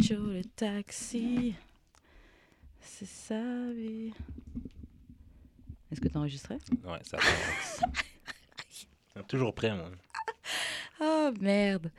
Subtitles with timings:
[0.00, 1.54] Joe le taxi.
[2.80, 4.12] C'est sa vie.
[5.92, 6.56] Est-ce que tu enregistré?
[6.84, 7.80] Ouais, ça commence.
[9.28, 9.90] Toujours prêt, moi.
[11.00, 11.90] Oh merde.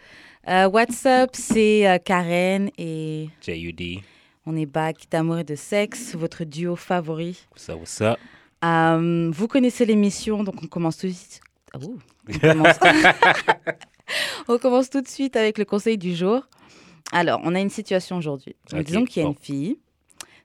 [0.47, 4.02] Euh, what's up, c'est euh, Karen et J.U.D.
[4.46, 7.46] on est back d'amour et de sexe, votre duo favori.
[7.56, 8.18] Ça, what's up?
[8.63, 11.42] Euh, vous connaissez l'émission, donc on commence tout de suite.
[11.79, 11.97] Oh,
[12.28, 12.78] on, commence...
[14.47, 16.48] on commence tout de suite avec le conseil du jour.
[17.12, 18.55] Alors, on a une situation aujourd'hui.
[18.72, 19.34] Disons qu'il y a bon.
[19.34, 19.77] une fille,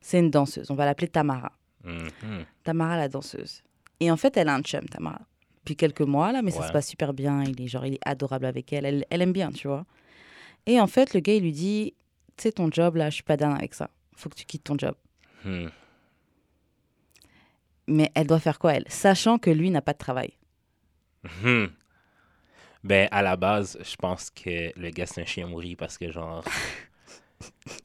[0.00, 0.70] c'est une danseuse.
[0.70, 1.52] On va l'appeler Tamara.
[1.84, 2.44] Mhm.
[2.64, 3.62] Tamara la danseuse.
[4.00, 5.20] Et en fait, elle a un chum, Tamara.
[5.58, 7.42] Depuis quelques mois, là, mais ça se passe super bien.
[7.42, 8.84] Il est, genre, il est adorable avec elle.
[8.84, 9.04] elle.
[9.10, 9.84] Elle aime bien, tu vois.
[10.66, 11.94] Et en fait, le gars, il lui dit
[12.36, 13.90] Tu sais, ton job, là, je suis pas dingue avec ça.
[14.14, 14.94] Faut que tu quittes ton job.
[15.44, 15.68] Hmm.
[17.88, 18.84] Mais elle doit faire quoi, elle?
[18.88, 20.32] Sachant que lui n'a pas de travail.
[21.42, 21.66] Hmm.
[22.86, 26.10] Ben, à la base, je pense que le gars, c'est un chien mouru parce que,
[26.12, 26.44] genre.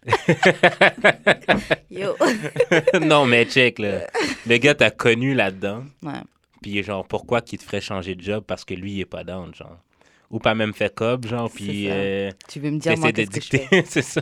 [1.90, 2.16] Yo
[3.02, 4.08] non, mais check, là.
[4.48, 5.84] Le gars t'a connu là-dedans.
[6.04, 6.14] Ouais.
[6.62, 8.44] Puis, genre, pourquoi qu'il te ferait changer de job?
[8.46, 9.78] Parce que lui, il est pas down, genre.
[10.30, 11.88] Ou pas même fait cob, genre, puis.
[11.90, 13.84] euh, Tu veux me dire, moi, qu'est-ce que je fais?
[13.88, 14.22] C'est ça.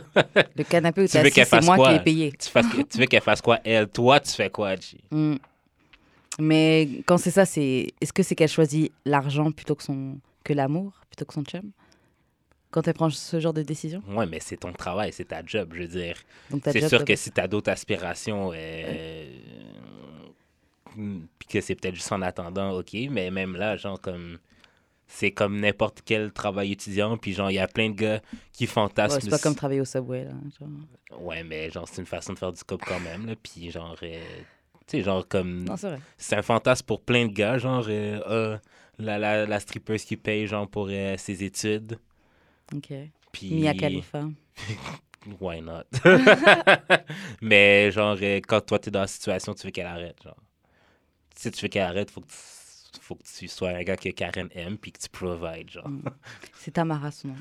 [0.56, 2.32] Le canapé où Tu assis, c'est moi qui l'ai payé.
[2.32, 3.86] Tu, fasses- tu veux qu'elle fasse quoi, elle?
[3.88, 4.96] Toi, tu fais quoi, G?
[5.10, 5.36] Mm.
[6.40, 10.52] Mais quand c'est ça, c'est est-ce que c'est qu'elle choisit l'argent plutôt que son que
[10.52, 11.70] l'amour, plutôt que son chum?
[12.70, 14.00] Quand elle prend ce genre de décision?
[14.08, 16.16] Ouais, mais c'est ton travail, c'est ta job, je veux dire.
[16.64, 19.24] C'est sûr que si tu as d'autres aspirations, euh,
[20.94, 24.38] mm, puis que c'est peut-être juste en attendant, ok, mais même là, genre, comme.
[25.12, 28.20] C'est comme n'importe quel travail étudiant, puis genre, il y a plein de gars
[28.52, 29.18] qui Ouais, fantasment.
[29.20, 30.30] c'est pas comme travailler au subway là.
[30.60, 31.20] genre.
[31.20, 33.96] Ouais, mais genre, c'est une façon de faire du cop quand même, là, puis genre.
[34.04, 34.20] euh,
[34.86, 35.64] tu sais, genre, comme.
[35.64, 36.00] Non, c'est vrai.
[36.16, 38.20] C'est un fantasme pour plein de gars, genre, euh,
[38.56, 38.60] ah,
[39.00, 41.98] la, la, la strippeuse qui paye, genre, pour euh, ses études.
[42.74, 42.92] Ok.
[43.32, 43.54] Puis.
[43.54, 44.28] Mia Khalifa.
[45.40, 45.84] Why not?
[47.42, 50.36] Mais genre, euh, quand toi, t'es dans la situation, tu veux qu'elle arrête, genre.
[51.36, 54.08] Si tu veux qu'elle arrête, faut que tu, faut que tu sois un gars que
[54.10, 55.88] Karen aime puis que tu provides, genre.
[55.88, 56.02] Mm.
[56.54, 57.34] C'est Tamara son nom.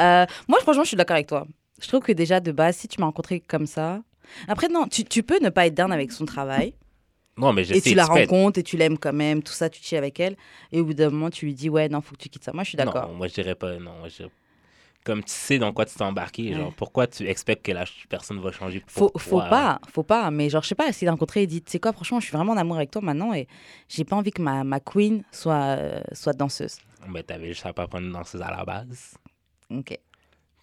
[0.00, 1.46] Euh, moi, franchement, je suis d'accord avec toi.
[1.80, 4.02] Je trouve que déjà, de base, si tu m'as rencontré comme ça.
[4.48, 6.74] Après, non, tu, tu peux ne pas être down avec son travail.
[7.38, 9.70] Non, mais je et sais, tu la rencontres et tu l'aimes quand même, tout ça,
[9.70, 10.36] tu chill avec elle.
[10.70, 12.52] Et au bout d'un moment, tu lui dis, ouais, non, faut que tu quittes ça.
[12.52, 13.08] Moi, je suis d'accord.
[13.08, 13.98] Non, moi, je dirais pas, non.
[13.98, 14.30] moi, je dirais-
[15.04, 18.40] Comme tu sais dans quoi tu t'es embarqué, genre, pourquoi tu expectes que la personne
[18.40, 19.48] va changer Faut, pour faut toi?
[19.48, 20.30] pas, faut pas.
[20.30, 22.26] Mais genre, je sais pas, s'il a rencontré et dit, tu sais quoi, franchement, je
[22.26, 23.48] suis vraiment en amour avec toi maintenant et
[23.88, 26.76] j'ai pas envie que ma, ma queen soit, euh, soit danseuse.
[27.08, 29.14] Ben, t'avais juste à pas prendre une danseuse à la base.
[29.70, 29.98] Ok.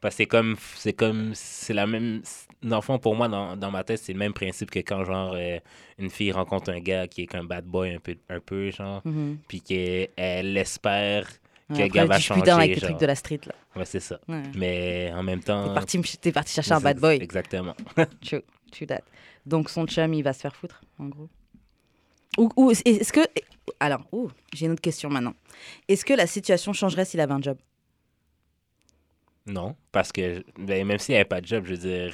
[0.01, 2.21] Parce que c'est comme, c'est comme, c'est la même,
[2.61, 5.03] dans le fond, pour moi, dans, dans ma tête, c'est le même principe que quand,
[5.05, 5.59] genre, euh,
[5.97, 9.01] une fille rencontre un gars qui est qu'un bad boy un peu, un peu genre,
[9.05, 9.37] Mhm.
[9.47, 11.27] puis qu'elle espère
[11.69, 13.53] que Ouais, le gars va changer, avec les trucs de la street, là.
[13.75, 14.19] Ouais, c'est ça.
[14.27, 14.41] Ouais.
[14.55, 15.67] Mais en même temps...
[15.67, 17.17] T'es parti, parti chercher un bad boy.
[17.21, 17.75] Exactement.
[18.25, 19.01] True, true that.
[19.45, 21.29] Donc son chum, il va se faire foutre, en gros.
[22.37, 23.21] Ou, ou est-ce que...
[23.79, 24.01] Alors,
[24.53, 25.35] j'ai une autre question maintenant.
[25.87, 27.57] Est-ce que la situation changerait s'il avait un job?
[29.45, 32.13] Non, parce que ben, même s'il n'y avait pas de job, je veux dire,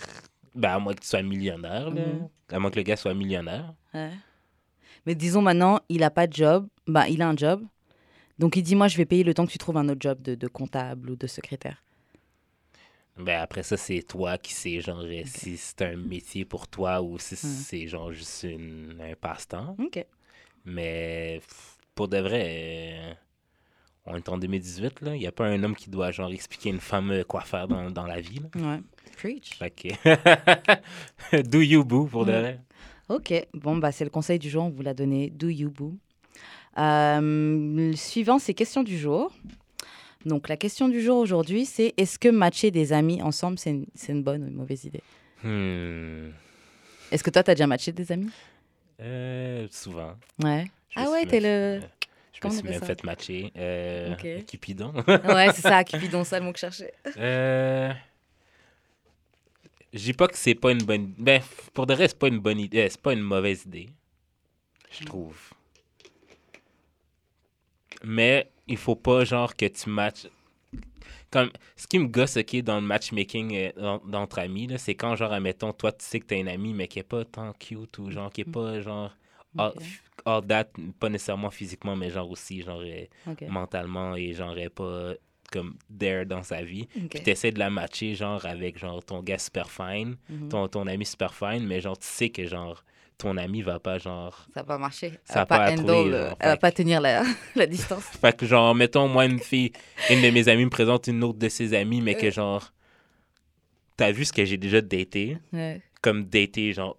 [0.55, 2.29] ben, à moins que tu sois millionnaire, là, Mhm.
[2.51, 3.73] à moins que le gars soit millionnaire.
[3.93, 4.11] Ouais.
[5.05, 6.67] Mais disons maintenant, il a pas de job.
[6.87, 7.63] Bah, il a un job.
[8.39, 10.21] Donc il dit, moi, je vais payer le temps que tu trouves un autre job
[10.21, 11.81] de, de comptable ou de secrétaire.
[13.17, 17.01] Ben après ça, c'est toi qui sais, genre, euh, si c'est un métier pour toi
[17.01, 19.77] ou si c'est, genre, juste une- un passe-temps.
[19.79, 20.05] Ok.
[20.65, 21.39] Mais
[21.93, 23.13] pour de vrai, euh,
[24.05, 25.15] on est en 2018, là.
[25.15, 27.41] Il n'y a pas un homme qui doit, genre, expliquer à une femme euh, quoi
[27.41, 28.61] faire dans, dans la vie, là.
[28.73, 28.79] Ouais.
[29.17, 29.55] Preach.
[29.57, 31.41] Fait que...
[31.49, 32.35] Do you boo, pour de Mm.
[32.39, 32.59] vrai.
[33.09, 33.33] Ok.
[33.53, 34.63] Bon, bah, c'est le conseil du jour.
[34.65, 35.29] On vous l'a donné.
[35.29, 35.95] Do you boo?
[36.77, 39.31] Euh, le suivant, c'est question du jour.
[40.25, 43.85] Donc, la question du jour aujourd'hui, c'est est-ce que matcher des amis ensemble, c'est une,
[44.09, 45.03] une bonne ou une mauvaise idée
[45.43, 46.31] Hmm.
[47.11, 48.31] Est-ce que toi, t'as déjà matché des amis?
[48.99, 50.13] Euh, souvent.
[50.43, 50.65] Ouais.
[50.89, 51.81] Je Ah ouais, t'es le.
[52.35, 53.51] Je me Comment on suis même fait matcher.
[53.55, 54.15] Euh.
[54.45, 54.93] Cupidon.
[55.07, 56.93] Ouais, c'est ça, Cupidon, ça le mot que je cherchais.
[57.17, 57.93] Euh,
[59.93, 61.13] Je dis pas que c'est pas une bonne.
[61.17, 61.41] Ben,
[61.73, 62.89] pour de vrai, c'est pas une bonne idée.
[62.89, 63.89] C'est pas une mauvaise idée.
[64.91, 65.53] Je trouve.
[68.03, 70.27] Mais il faut pas, genre, que tu matches.
[71.31, 75.15] Comme, ce qui me gosse, OK, dans le matchmaking euh, d'entre amis, là, c'est quand,
[75.15, 77.97] genre, admettons, toi, tu sais que t'as un ami, mais qui est pas tant cute
[77.97, 79.15] ou, genre, qui est pas, genre.
[80.25, 83.05] Hors date, pas nécessairement physiquement, mais, genre, aussi, genre, euh,
[83.47, 85.13] mentalement et, genre, est pas,
[85.51, 86.87] comme, there dans sa vie.
[86.97, 87.09] Ok.
[87.11, 90.49] Puis t'essaies de la matcher, genre, avec, genre, ton gars super fine, Mhm.
[90.49, 92.83] ton, ton ami super fine, mais, genre, tu sais que, genre,
[93.17, 94.45] ton ami va pas, genre.
[94.53, 95.13] Ça va pas marcher.
[95.23, 97.23] Ça va pas pas trouvé, euh, genre, elle va pas tenir la,
[97.55, 98.03] la distance.
[98.19, 99.71] Fait que, genre, mettons, moi, une fille,
[100.09, 102.73] une de mes amies me présente une autre de ses amies, mais que, genre,
[103.97, 105.81] t'as vu ce que j'ai déjà daté, Ouais.
[106.01, 106.97] comme daté, genre,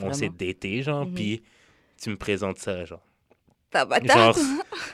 [0.00, 1.14] on s'est daté, genre, Mhm.
[1.14, 1.42] puis
[2.00, 3.02] tu me présentes ça, genre.
[3.70, 4.32] T'as bâtard.
[4.32, 4.44] Genre,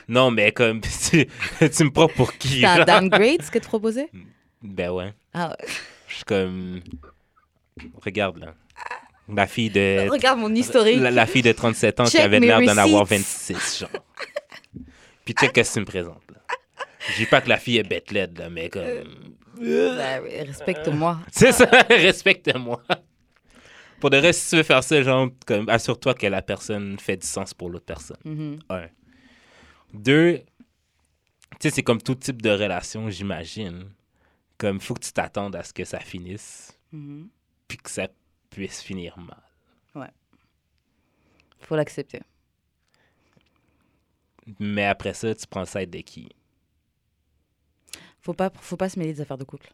[0.07, 1.27] non, mais comme, tu,
[1.59, 4.09] tu me prends pour qui, T'as un downgrade, ce que tu proposais?
[4.61, 5.13] Ben ouais.
[5.33, 5.55] Ah.
[6.07, 6.81] Je suis comme.
[8.03, 8.53] Regarde là.
[9.33, 10.09] La fille de.
[10.09, 10.99] Regarde mon historique.
[10.99, 13.17] La, la fille de 37 ans qui Check avait mes l'air d'en avoir receipts.
[13.19, 13.89] 26, genre.
[15.23, 16.41] Puis check qu'est-ce que tu me présentes, là.
[17.09, 18.83] Je dis pas que la fille est bête laide, là, mais comme.
[19.59, 19.89] Oui,
[20.45, 21.19] respecte-moi.
[21.31, 22.81] C'est ça, respecte-moi.
[23.99, 27.17] Pour de reste, si tu veux faire ça, genre, comme, assure-toi que la personne fait
[27.17, 28.17] du sens pour l'autre personne.
[28.25, 28.59] Mhm.
[28.69, 28.87] Un.
[29.93, 33.89] Deux, tu sais, c'est comme tout type de relation, j'imagine.
[34.57, 37.29] Comme, faut que tu t'attendes à ce que ça finisse, Mhm.
[37.67, 38.07] puis que ça
[38.49, 39.41] puisse finir mal.
[41.61, 42.21] Faut l'accepter.
[44.59, 46.29] Mais après ça, tu prends le side de qui?
[48.21, 49.73] Faut pas, faut pas se mêler des affaires de couple.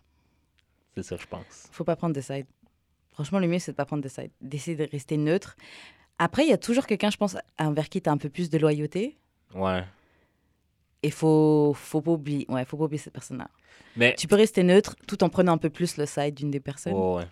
[0.96, 1.68] C'est ça, je pense.
[1.74, 2.46] Faut pas prendre des sides.
[3.12, 4.32] Franchement, le mieux, c'est de pas prendre des sides.
[4.42, 5.56] D'essayer de rester neutre.
[6.18, 8.50] Après, il y a toujours quelqu'un, je pense, envers qui tu as un peu plus
[8.50, 9.18] de loyauté.
[9.54, 9.84] Ouais.
[11.04, 13.50] Et faut, faut pas oublier, ouais, faut pas oublier cette personne-là.
[13.96, 14.16] Mais.
[14.16, 16.94] Tu peux rester neutre tout en prenant un peu plus le side d'une des personnes.
[16.94, 17.26] Ouais.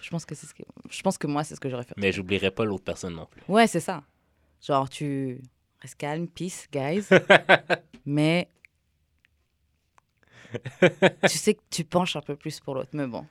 [0.00, 1.94] Je pense que c'est ce que, je pense que moi, c'est ce que j'aurais fait.
[1.96, 3.40] Mais j'oublierai pas l'autre personne non plus.
[3.46, 4.02] Ouais, c'est ça.
[4.60, 5.40] Genre, tu
[5.80, 7.06] restes calme, peace, guys.
[8.04, 8.48] mais
[11.28, 12.90] tu sais que tu penches un peu plus pour l'autre.
[12.92, 13.24] Mais bon.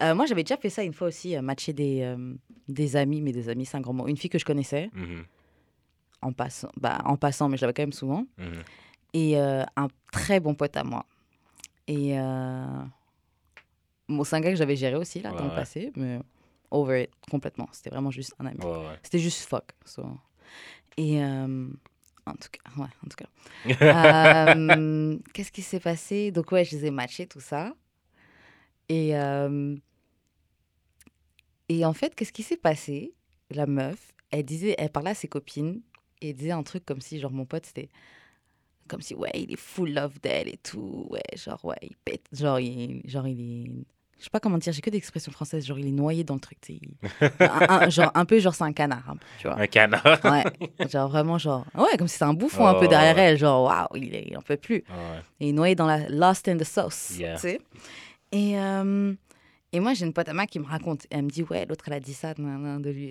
[0.00, 2.34] Euh, moi, j'avais déjà fait ça une fois aussi, euh, matcher des, euh,
[2.68, 4.06] des amis, mais des amis, c'est un grand mot.
[4.06, 5.24] Une fille que je connaissais, Mhm,
[6.22, 8.24] en passant, bah, en passant mais je l'avais quand même souvent.
[8.38, 8.62] mhm.
[9.14, 11.06] Et euh, un très bon pote à moi.
[11.86, 12.12] Et
[14.08, 16.18] bon, c'est un gars que j'avais géré aussi, là, Ouais, dans le passé, mais
[16.70, 17.68] over it, complètement.
[17.72, 18.58] C'était vraiment juste un ami.
[18.62, 18.98] Ouais.
[19.02, 19.64] C'était juste fuck.
[19.84, 20.04] so.
[20.96, 23.28] Et en tout cas, ouais, en tout cas.
[25.32, 26.30] Qu'est-ce qui s'est passé?
[26.30, 27.72] Donc ouais, je les ai matchés, tout ça.
[28.88, 29.74] Et euh,
[31.68, 33.12] et en fait, qu'est-ce qui s'est passé?
[33.50, 35.80] La meuf, elle disait, elle parlait à ses copines
[36.20, 37.88] et disait un truc comme si genre mon pote c'était
[38.88, 42.26] comme si ouais il est full love d'elle et tout ouais genre ouais il pète
[42.32, 43.70] genre il genre il est
[44.18, 46.34] je sais pas comment dire j'ai que des expressions françaises genre il est noyé dans
[46.34, 49.18] le truc tu sais il- un- un- genre un peu genre c'est un canard peu,
[49.38, 50.04] tu vois Un canard.
[50.24, 50.44] Ouais,
[50.88, 53.22] genre vraiment genre ouais comme si c'était un bouffon un Oh, peu derrière ouais.
[53.22, 54.84] elle, genre waouh, il, il en peut plus.
[54.88, 55.20] Ouais.
[55.40, 57.34] Et il est noyé dans la lost in the sauce, Yeah.
[57.36, 57.60] tu sais.
[58.32, 59.14] Et euh,
[59.72, 61.84] et moi j'ai une pote à moi qui me raconte, elle me dit ouais, l'autre
[61.86, 62.34] elle a dit ça
[62.80, 63.06] de lui.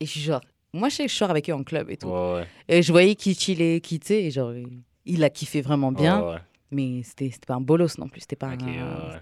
[0.00, 0.40] Et je suis genre
[0.72, 2.08] moi je sais que je sors avec eux en club et tout.
[2.08, 2.46] Ouais, ouais.
[2.68, 6.38] Et je voyais qu'il chillait, sais, et genre il, il a kiffé vraiment bien, Ouais,
[6.70, 9.20] mais c'était pas un bolos non plus, c'était pas Ok, un.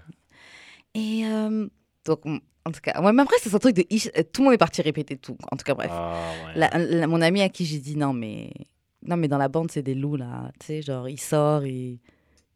[0.93, 1.67] Et euh,
[2.05, 4.53] donc en tout cas, ouais, mais après c'est un truc de ish- tout le monde
[4.53, 5.37] est parti répéter tout.
[5.51, 5.91] En tout cas bref.
[5.91, 6.59] Ah, ouais.
[6.59, 8.51] La- la- mon ami à qui j'ai dit non mais
[9.05, 11.99] non mais dans la bande c'est des loups là tu sais genre il sort et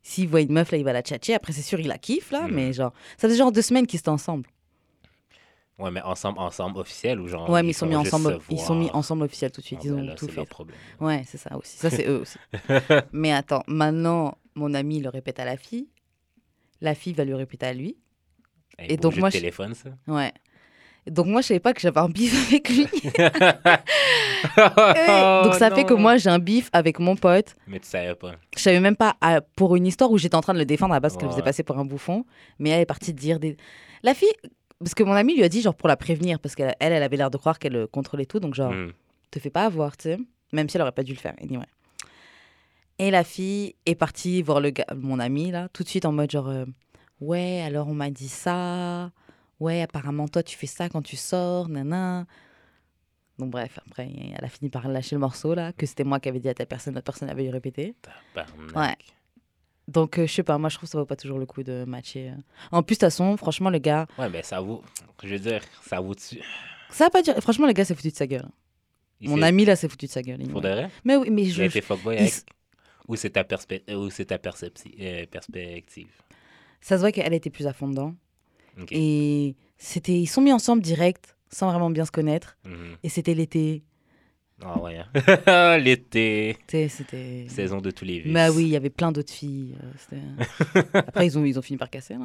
[0.03, 1.33] s'il voit une meuf là il va la tchatcher.
[1.33, 3.99] Après c'est sûr il la kiffe là mais genre ça fait genre deux semaines qu'ils
[3.99, 4.47] étaient ensemble.
[5.79, 7.49] Ouais, mais ensemble, ensemble officiel ou genre.
[7.49, 9.79] ouais mais ils sont mis ensemble se ils sont mis ensemble officiel tout de suite.
[9.81, 10.35] Ah, ils ben ont là, tout fait.
[10.35, 10.77] leur problème.
[10.99, 11.77] ouais c'est ça aussi.
[11.77, 12.37] Ça c'est eux aussi.
[13.11, 15.87] Mais attends maintenant mon ami le répète à la fille.
[16.79, 17.97] La fille va lui répéter à lui.
[18.77, 19.89] Hey, Et donc, moi, je- téléphone, ça.
[20.07, 20.31] ouais
[21.09, 22.87] donc moi je savais pas que j'avais un bif avec lui
[24.57, 28.15] Oh, donc ça fait que moi j'ai un bif avec mon pote Mais tu savais
[28.15, 28.33] pas.
[28.55, 30.93] Je savais même pas ah, pour une histoire où j'étais en train de le défendre
[30.93, 31.31] à la base qu'elle Ouais.
[31.33, 32.25] faisait passer pour un bouffon.
[32.59, 33.57] Mais elle est partie dire des.
[34.03, 34.31] La fille.
[34.79, 37.03] Parce que mon ami lui a dit, genre, pour la prévenir, parce qu'elle, elle, elle
[37.03, 38.91] avait l'air de croire qu'elle euh, contrôlait tout, donc, genre, Hmm.
[39.31, 40.17] te fais pas avoir, tu sais.
[40.51, 41.63] Même si elle aurait pas dû le faire, anyway.
[42.99, 46.11] Et la fille est partie voir le gars, mon ami, là, tout de suite en
[46.11, 46.65] mode, genre, euh,
[47.21, 49.11] ouais, alors on m'a dit ça.
[49.63, 52.25] Ouais, apparemment, toi, tu fais ça quand tu sors, nana.
[53.39, 56.29] Donc, bref, après, elle a fini par lâcher le morceau, là, que c'était moi qui
[56.29, 57.95] avais dit à telle personne, l'autre personne avait lui répété.
[58.01, 58.75] Tabarnak.
[58.75, 58.95] Ouais.
[59.87, 61.63] Donc, euh, je sais pas, moi, je trouve que ça vaut pas toujours le coup
[61.63, 62.29] de matcher.
[62.29, 62.35] euh.
[62.71, 64.83] En plus, de toute façon, franchement, le gars, Ouais, mais ça vaut.
[65.23, 66.39] Je veux dire, ça vaut-tu.
[66.89, 67.35] ça va pas dire.
[67.41, 68.47] Franchement, le gars s'est foutu de sa gueule.
[69.21, 70.35] Il Mon ami, là, s'est foutu de sa gueule.
[70.41, 70.51] anyway.
[70.51, 70.89] Faudrait?
[71.05, 71.61] Mais oui, mais Il je.
[71.61, 72.33] a été fuckboy il avec?
[72.33, 72.45] s-
[73.07, 76.09] Ou c'est ta, perspe- ou c'est ta percepti- euh, perspective?
[76.81, 78.13] Ça se voit qu'elle était plus à fond dedans.
[78.91, 80.19] Et c'était.
[80.19, 82.57] Ils sont mis ensemble direct, sans vraiment bien se connaître.
[82.65, 82.97] Mhm.
[83.03, 83.83] Et c'était l'été.
[84.65, 84.97] Ah ouais.
[84.97, 85.77] hein.
[85.77, 86.57] L'été.
[86.67, 87.45] C'était.
[87.49, 88.33] Saison de tous les vices.
[88.33, 89.75] Bah oui, il y avait plein d'autres filles.
[90.13, 92.15] euh, Après, ils ont, ils ont fini par casser,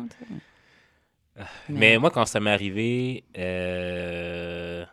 [1.39, 1.45] sais.
[1.69, 4.85] Mais moi, quand ça m'est arrivé, euh,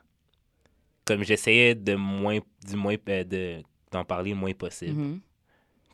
[1.06, 5.20] comme j'essayais de moins, du moins, euh, de, d'en parler le moins possible, Mhm.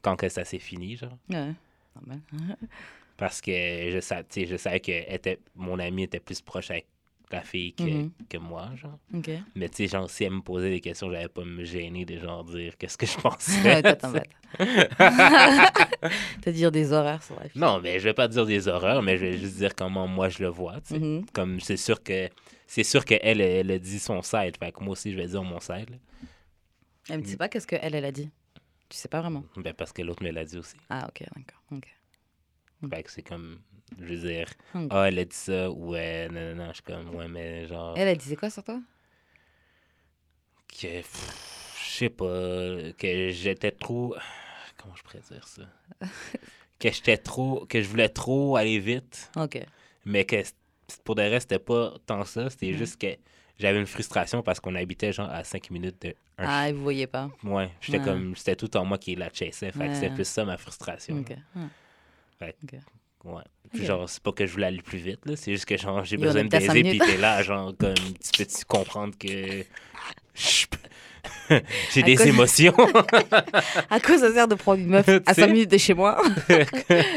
[0.02, 1.18] quand que ça s'est fini, genre.
[1.30, 1.54] Ouais.
[3.22, 3.52] Parce que
[3.92, 6.88] je, sa- je savais que était, mon ami était plus proche avec
[7.32, 8.12] la fille que, Mhm.
[8.28, 8.98] que moi, genre.
[9.56, 12.18] Mais tu sais, genre, si elle me posait des questions, j'allais pas me gêner de
[12.18, 13.92] genre dire qu'est-ce que je pensais.
[16.42, 17.62] Te dire des horaires sur la fille.
[17.62, 20.30] non, mais je vais pas dire des horreurs, mais je vais juste dire comment moi
[20.30, 21.00] je le vois, tu sais.
[21.00, 21.26] Mhm.
[21.32, 22.28] Comme c'est sûr que
[22.68, 25.28] c'est sûr qu'elle, elle, elle a dit son side, fait que moi aussi je vais
[25.28, 25.90] dire mon side.
[25.92, 25.98] là.
[27.10, 28.30] Elle me dit pas qu'est-ce qu'elle, elle a dit.
[28.90, 29.44] Tu sais pas vraiment.
[29.58, 30.76] Ben parce que l'autre me l'a dit aussi.
[30.90, 31.62] Ah, ok, d'accord.
[31.72, 31.88] Ok.
[32.90, 33.60] Fait que c'est comme,
[34.00, 34.88] je veux dire, Ok.
[34.90, 37.98] ah, elle a dit ça, ouais, non, non, non, je suis comme, ouais, mais genre,
[37.98, 38.82] Elle, elle disait quoi sur toi?
[40.68, 44.16] Que, pff, je sais pas, que j'étais trop,
[44.78, 45.64] comment je pourrais dire ça?
[46.80, 49.60] que j'étais trop, que je voulais trop aller vite, Ok.
[50.06, 50.38] mais que
[51.04, 52.78] pour de reste, c'était pas tant ça, c'était Mhm.
[52.78, 53.16] juste que
[53.60, 56.82] j'avais une frustration parce qu'on habitait genre à 5 minutes de un Ah, et vous
[56.82, 57.30] voyez pas.
[57.44, 58.04] Ouais, j'étais Ouais.
[58.04, 61.20] comme, c'était tout en moi qui la chassait, fait que c'était plus ça ma frustration.
[61.20, 61.34] Ok.
[61.56, 61.68] Ah.
[63.24, 63.44] Ouais.
[63.72, 65.36] Puis genre, c'est pas que je voulais aller plus vite, là.
[65.36, 68.66] C'est juste que genre, j'ai besoin de baiser, puis t'es là, genre, comme, tu peux-tu
[68.66, 69.62] comprendre que.
[69.64, 70.78] peux-
[71.94, 72.76] j'ai des cause- émotions.
[73.90, 75.42] À quoi ça sert de prendre une meuf Tu à sais.
[75.42, 76.20] 5 minutes de chez moi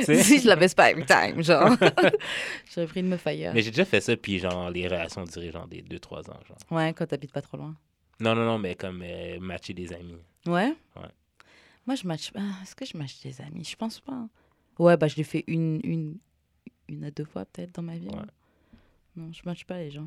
[0.05, 1.75] Tu si je la baisse pas every time, genre.
[2.75, 3.55] J'aurais pris une meuf ailleurs.
[3.55, 6.59] Mais j'ai déjà fait ça, puis genre, les relations duré genre des 2-3 ans, genre.
[6.71, 7.75] Ouais, quand t'habites pas trop loin.
[8.21, 10.19] Non, non, non, mais comme euh, matcher des amis.
[10.47, 10.75] Ouais?
[10.97, 11.09] Ouais.
[11.87, 12.31] Moi, je match.
[12.37, 13.65] Ah, Est-ce que je match des amis?
[13.65, 14.27] Je pense pas.
[14.79, 16.19] Ouais, bah, je l'ai fait une, une,
[16.89, 18.09] une à deux fois, peut-être, dans ma vie.
[18.09, 18.23] Ouais.
[19.17, 20.07] Non, je match pas les gens.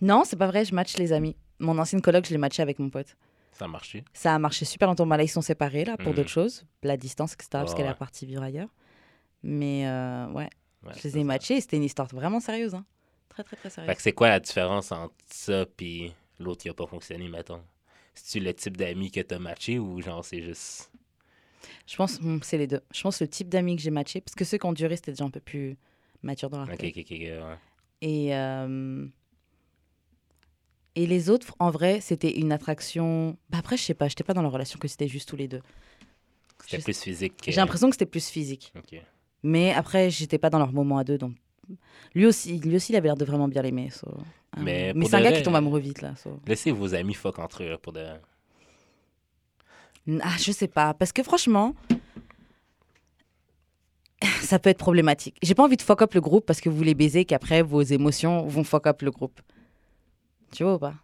[0.00, 1.36] Non, c'est pas vrai, je match les amis.
[1.58, 3.16] Mon ancienne coloc, je l'ai matché avec mon pote.
[3.52, 4.04] Ça a marché.
[4.12, 5.06] Ça a marché super longtemps.
[5.06, 6.14] Bah, là, ils sont séparés, là, pour Mhm.
[6.16, 6.64] d'autres choses.
[6.82, 7.92] La distance, etc., parce Ouais, qu'elle ouais.
[7.92, 8.68] est partie vivre ailleurs.
[9.42, 10.48] Mais euh, ouais,
[10.84, 12.74] Ouais, je les ai matchés et c'était une histoire vraiment sérieuse.
[12.74, 12.84] Hein.
[13.28, 13.90] Très, très, très sérieuse.
[13.90, 17.62] Fait que c'est quoi la différence entre ça, puis l'autre qui a pas fonctionné, mettons?
[18.14, 20.90] C'est-tu le type d'amis que t'as matché ou genre, c'est juste.
[21.86, 22.80] Je pense hmm, c'est les deux.
[22.94, 25.12] Je pense le type d'amis que j'ai matché, parce que ceux qui ont duré, c'était
[25.12, 25.76] déjà un peu plus
[26.22, 26.94] mature dans leur Ok, tête.
[26.96, 27.42] ok, ok, ouais.
[28.00, 29.06] Et, euh,
[30.94, 33.36] et les autres, en vrai, c'était une attraction.
[33.50, 35.48] Bah après, je sais pas, j'étais pas dans la relation que c'était juste tous les
[35.48, 35.62] deux.
[36.66, 37.50] C'était plus physique que.
[37.52, 38.72] J'ai l'impression que c'était plus physique.
[39.42, 41.34] Mais après, j'étais pas dans leur moment à deux, donc.
[42.14, 43.90] Lui aussi, lui aussi, il avait l'air de vraiment bien l'aimer.
[43.90, 46.16] so, euh, Mais c'est un gars qui tombe amoureux vite, là.
[46.16, 46.40] so.
[46.46, 48.04] Laissez vos amis fuck entre eux pour de.
[50.22, 50.94] Ah, je sais pas.
[50.94, 51.74] Parce que franchement,
[54.42, 55.36] ça peut être problématique.
[55.42, 57.82] J'ai pas envie de fuck up le groupe parce que vous voulez baiser, qu'après vos
[57.82, 59.40] émotions vont fuck up le groupe.
[60.52, 60.94] Tu vois ou pas?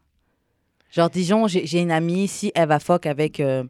[0.90, 3.64] Genre, disons, j'ai une amie, si elle va fuck avec, euh,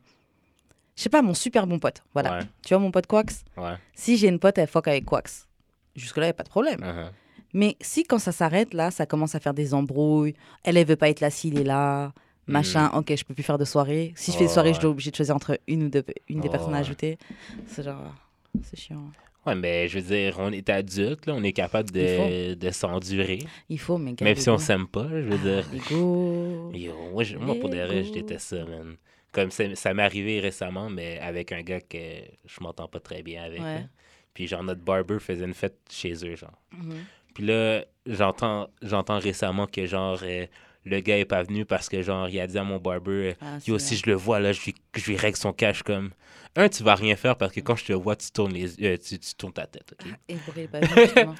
[0.94, 2.02] je sais pas, mon super bon pote.
[2.12, 2.38] Voilà.
[2.38, 3.74] Ouais, Tu vois mon pote Quax ouais.
[3.94, 5.48] Si j'ai une pote, elle fuck avec Quax.
[5.96, 6.80] Jusque-là, il a pas de problème.
[6.80, 7.10] uh-huh.
[7.54, 10.96] Mais si quand ça s'arrête, là, ça commence à faire des embrouilles, elle, elle veut
[10.96, 12.12] pas être là s'il est là,
[12.46, 14.12] machin, ok, je peux plus faire de soirée.
[14.16, 14.82] Si je fais Ouais, des soirées, je ouais.
[14.82, 16.80] dois obligé de choisir entre une ou deux, une des personnes à ouais.
[16.80, 17.18] ajouter.
[17.66, 18.14] C'est genre,
[18.62, 19.04] c'est chiant.
[19.46, 23.40] Ouais, mais je veux dire, on est adulte, là, on est capable de, de s'endurer.
[23.68, 25.64] Il faut, mais Même si on s'aime pas, je veux dire.
[25.74, 26.70] Ego.
[26.74, 28.96] Yo, moi, je- moi, pour des vrai, je déteste ça, man.
[29.32, 31.98] Comme ça, ça m'est arrivé récemment, mais avec un gars que
[32.46, 33.60] je m'entends pas très bien avec.
[33.60, 33.84] Ouais.
[34.32, 36.58] Puis genre, notre barber faisait une fête chez eux, genre.
[36.72, 37.04] Mhm.
[37.34, 40.46] Puis là, j'entends j'entends récemment que genre, euh,
[40.84, 43.34] le gars est pas venu parce que genre, il a dit à mon barber, euh,
[43.40, 46.10] Ah, Yo, si je le vois, là, je lui, je lui règle son cash comme.
[46.56, 48.96] Un, tu vas rien faire parce que quand je te vois, tu tournes, les, euh,
[48.96, 49.92] tu, tu tournes ta tête.
[50.00, 50.12] ok?
[50.28, 51.34] Et pour il est pas venu, justement.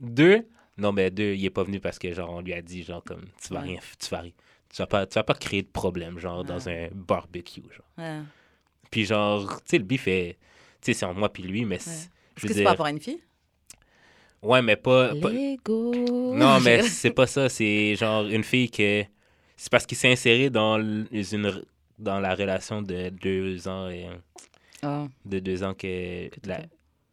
[0.00, 2.82] Deux, non, mais deux, il est pas venu parce que genre, on lui a dit,
[2.82, 3.66] genre, comme, tu vas Ouais.
[3.66, 4.32] rien, tu vas rien.
[4.70, 7.86] Tu vas pas, tu vas pas créer de problème, genre, dans un barbecue, genre.
[7.98, 8.20] Ouais.
[8.90, 10.36] Puis genre, tu sais, le beef est.
[10.80, 11.78] Tu sais, c'est entre moi puis lui, mais.
[11.78, 12.64] c'est- Est-ce que c'est dire.
[12.64, 13.20] par rapport à une fille?
[14.42, 15.14] Ouais, mais pas.
[15.14, 15.30] pas-.
[15.30, 17.48] Non, mais c'est pas ça.
[17.48, 19.04] C'est genre une fille que.
[19.56, 21.62] C'est parce qu'il s'est inséré dans une
[21.98, 24.06] dans la relation de deux ans et
[24.84, 26.60] Oh, de deux ans que, la,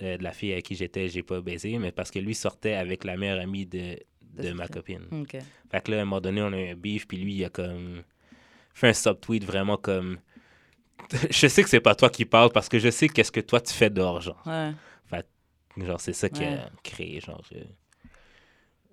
[0.04, 2.74] euh, de la fille avec qui j'étais, j'ai pas baisé, mais parce que lui sortait
[2.74, 5.06] avec la meilleure amie de, De ma copine.
[5.12, 5.38] Ok.
[5.72, 7.46] Fait que là, à un moment donné, on a eu un beef, puis lui, il
[7.46, 8.04] a comme
[8.74, 10.20] fait un subtweet vraiment comme.
[11.32, 13.60] je sais que c'est pas toi qui parles parce que je sais qu'est-ce que toi
[13.62, 14.44] tu fais dehors, genre.
[14.46, 14.72] Ouais.
[15.78, 16.54] Genre, c'est ça qui Ouais.
[16.60, 17.64] a créé, genre, euh,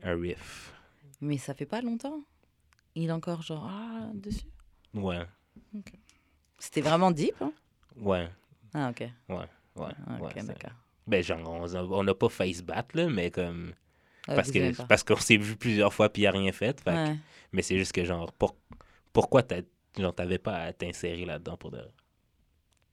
[0.03, 0.73] un riff.
[1.21, 2.23] Mais ça fait pas longtemps?
[2.95, 4.47] Il est encore genre, ah, dessus?
[4.95, 5.25] Ouais,
[6.59, 7.53] C'était vraiment deep, hein?
[7.97, 8.29] Ouais,
[8.75, 9.01] Ah, ok.
[9.01, 9.37] ouais,
[9.77, 9.93] ouais.
[10.07, 10.71] Ah, ok, d'accord.
[11.07, 13.75] ben, genre, on n'a pas se battre, là, mais comme.
[14.29, 16.81] Ouais, parce que parce qu'on s'est vu plusieurs fois, puis il a rien fait.
[16.81, 17.17] fait que- Ouais.
[17.53, 18.57] Mais c'est juste que, genre, pour-
[19.12, 21.83] pourquoi t'avais pas à t'insérer là-dedans pour de.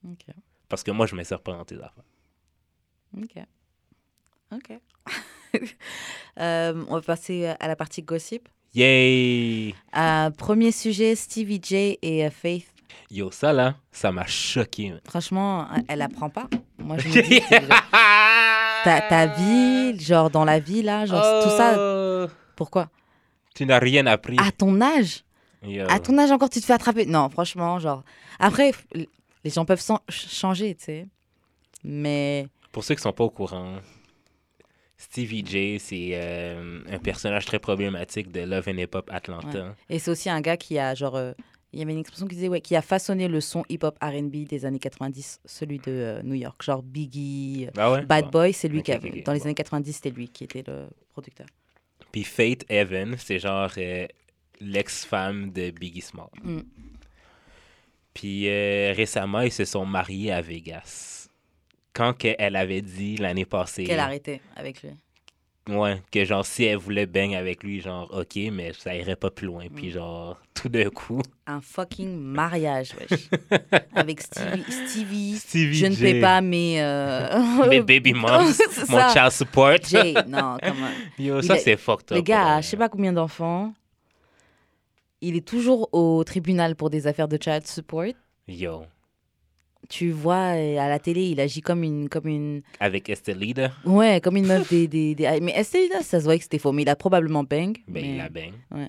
[0.05, 0.25] Ok.
[0.67, 2.03] Parce que moi, je m'insère pas dans tes affaires.
[3.17, 3.35] Ok.
[4.53, 4.79] Ok.
[6.39, 8.47] Euh, on va passer à la partie gossip.
[8.75, 9.73] Yay!
[9.97, 12.67] Euh, premier sujet, Stevie J et euh, Faith.
[13.11, 14.93] Yo, ça là, ça m'a choqué.
[15.05, 16.47] Franchement, elle apprend pas.
[16.77, 17.41] Moi, je me dis,
[18.83, 22.27] ta, ta vie, genre dans la vie, là, genre tout ça, Oh!
[22.55, 22.89] pourquoi?
[23.55, 24.37] Tu n'as rien appris.
[24.39, 25.23] À ton âge?
[25.63, 25.85] Yo.
[25.89, 28.03] À ton âge encore, tu te fais attraper Non, franchement, genre.
[28.39, 31.07] Après, les gens peuvent changer, tu sais.
[31.83, 32.47] Mais.
[32.71, 33.79] Pour ceux qui sont pas au courant,
[35.01, 39.73] Stevie J, c'est euh, un personnage très problématique de Love and Hip Hop Atlanta.
[39.89, 41.15] Et c'est aussi un gars qui a, genre.
[41.15, 41.31] euh,
[41.71, 44.47] il y avait une expression qui disait, ouais, qui a façonné le son hip-hop RB
[44.47, 46.61] des années 90, celui de euh, New York.
[46.61, 48.01] Genre Biggie, Ah ouais?
[48.05, 48.29] Bad.
[48.29, 49.21] Boy, c'est lui qui avait.
[49.21, 49.45] Dans les bon.
[49.45, 51.47] années 90, c'était lui qui était le producteur.
[52.11, 53.71] Puis Faith Evan, c'est genre
[54.59, 56.27] l'ex-femme de Biggie Small.
[56.43, 56.59] Mm.
[58.13, 58.49] Puis
[58.91, 61.18] récemment, ils se sont mariés à Vegas.
[61.99, 63.83] Quand elle avait dit l'année passée.
[63.83, 64.91] Qu'elle a arrêté avec lui.
[65.69, 69.29] Ouais, que genre si elle voulait bang avec lui, genre ok, mais ça irait pas
[69.29, 69.65] plus loin.
[69.65, 69.75] Mm.
[69.75, 71.21] Puis genre tout d'un coup.
[71.45, 73.29] Un fucking mariage, wesh.
[73.93, 74.63] avec Stevie.
[74.71, 76.81] Stevie Stevie je ne paie pas mes.
[76.81, 78.45] euh, Mes baby moms,
[78.89, 79.09] mon ça.
[79.13, 79.75] child support.
[79.87, 80.89] Jay, non, comment.
[81.19, 82.15] Yo, ça est- c'est fucked up.
[82.17, 82.61] Le gars ouais.
[82.63, 83.73] je sais pas combien d'enfants.
[85.21, 88.05] Il est toujours au tribunal pour des affaires de child support.
[88.47, 88.83] Yo,
[89.87, 94.21] Tu vois euh, à la télé, il agit comme une, comme une, avec Estelida, ouais,
[94.21, 96.83] comme une meuf des, des, des- Mais Estelida, ça se voit que c'était faux, mais
[96.83, 97.75] il a probablement bang.
[97.87, 98.09] ben mais...
[98.11, 98.53] il la bang.
[98.71, 98.87] Ouais.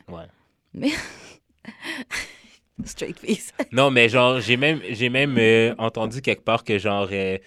[0.75, 0.91] ouais.
[2.85, 3.53] Straight face.
[3.73, 7.39] Non, mais genre, j'ai même, j'ai même euh, entendu quelque part que genre, euh,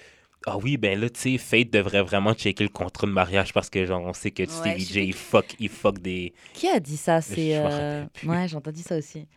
[0.45, 3.69] ah oui, ben là, tu sais, Fate devrait vraiment checker le contrat de mariage parce
[3.69, 6.33] que genre, on sait que Stevie J, il fuck, il fuck des.
[6.53, 7.21] Qui a dit ça?
[7.21, 7.57] C'est.
[7.57, 8.05] Euh.
[8.25, 9.27] Ouais, j'ai entendu ça aussi.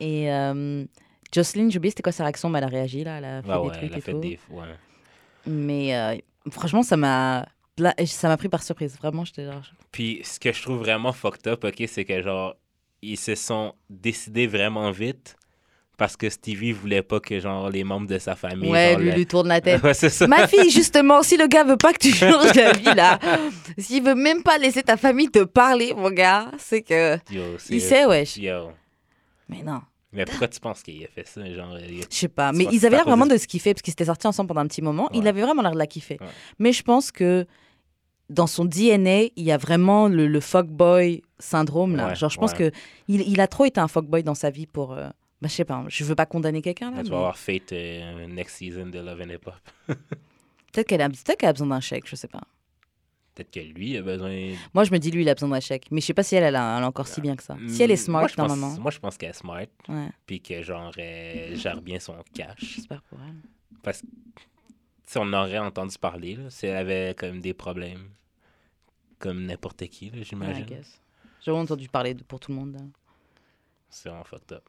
[0.00, 0.84] Et euh,
[1.34, 3.48] Jocelyn, j'ai oublié c'était quoi sa réaction, mais elle a réagi là, elle a fait
[3.50, 4.20] Ah des ouais, trucs elle a et fait tout.
[4.20, 4.38] des.
[4.50, 4.64] Ouais.
[5.46, 6.16] Mais euh,
[6.50, 7.46] franchement, ça m'a.
[8.06, 8.96] Ça m'a pris par surprise.
[8.96, 9.62] Vraiment, j'étais genre.
[9.90, 12.54] Puis ce que je trouve vraiment fucked up, ok, c'est que genre,
[13.02, 15.34] ils se sont décidés vraiment vite
[15.96, 18.70] parce que Stevie voulait pas que genre les membres de sa famille.
[18.70, 19.82] ouais, genre, lui, le- lui tourne la tête.
[19.84, 20.28] ouais, c'est ça.
[20.28, 23.18] Ma fille, justement, si le gars veut pas que tu changes la vie, là,
[23.76, 27.16] s'il veut même pas laisser ta famille te parler, mon gars, c'est que.
[27.32, 28.36] Yo, c'est- Il sait, wesh.
[28.36, 28.70] Yo.
[29.48, 29.80] Mais non,
[30.14, 31.44] Mais pourquoi tu penses qu'il a fait ça?
[31.52, 32.52] Genre, je sais pas.
[32.52, 34.66] Mais ils avaient l'air vraiment de- se kiffer, parce qu'ils étaient sortis ensemble pendant un
[34.68, 35.10] petit moment.
[35.12, 36.18] Il avait vraiment l'air de la kiffer.
[36.20, 36.26] Ouais.
[36.58, 37.46] Mais je pense que
[38.30, 42.08] dans son DNA, il y a vraiment le, le fuckboy syndrome, là.
[42.08, 42.70] Ouais, Genre, je pense que
[43.08, 44.92] il, il a trop été un fuckboy dans sa vie pour.
[44.92, 45.08] euh,
[45.42, 46.98] Bah, je sais pas, je veux pas condamner quelqu'un, là.
[46.98, 49.54] tu mais vas avoir Fate euh, next season de Love and Hip Hop.
[50.72, 52.40] Peut-être qu'elle a, peut qu'elle a besoin d'un chèque, je sais pas.
[53.34, 54.54] Peut-être que lui a besoin.
[54.74, 55.86] Moi, je me dis, lui, il a besoin d'un chèque.
[55.90, 57.56] Mais je sais pas si elle, elle a, elle a encore si bien que ça.
[57.68, 58.80] Si elle est Mm, smart, moi, je pense- normalement.
[58.80, 59.66] Moi, je pense qu'elle est smart.
[59.88, 62.58] Ouais, Puis que genre, elle gère bien son cash.
[62.76, 63.34] j'espère pour elle.
[63.82, 64.06] Parce que
[65.06, 68.08] si on aurait entendu parler, là, si elle avait comme des problèmes,
[69.18, 70.66] comme n'importe qui, là, Ouais, j'imagine.
[71.40, 72.74] J'ai vraiment entendu parler de, pour tout le monde.
[72.74, 72.80] là.
[73.90, 74.62] c'est vraiment fucked up.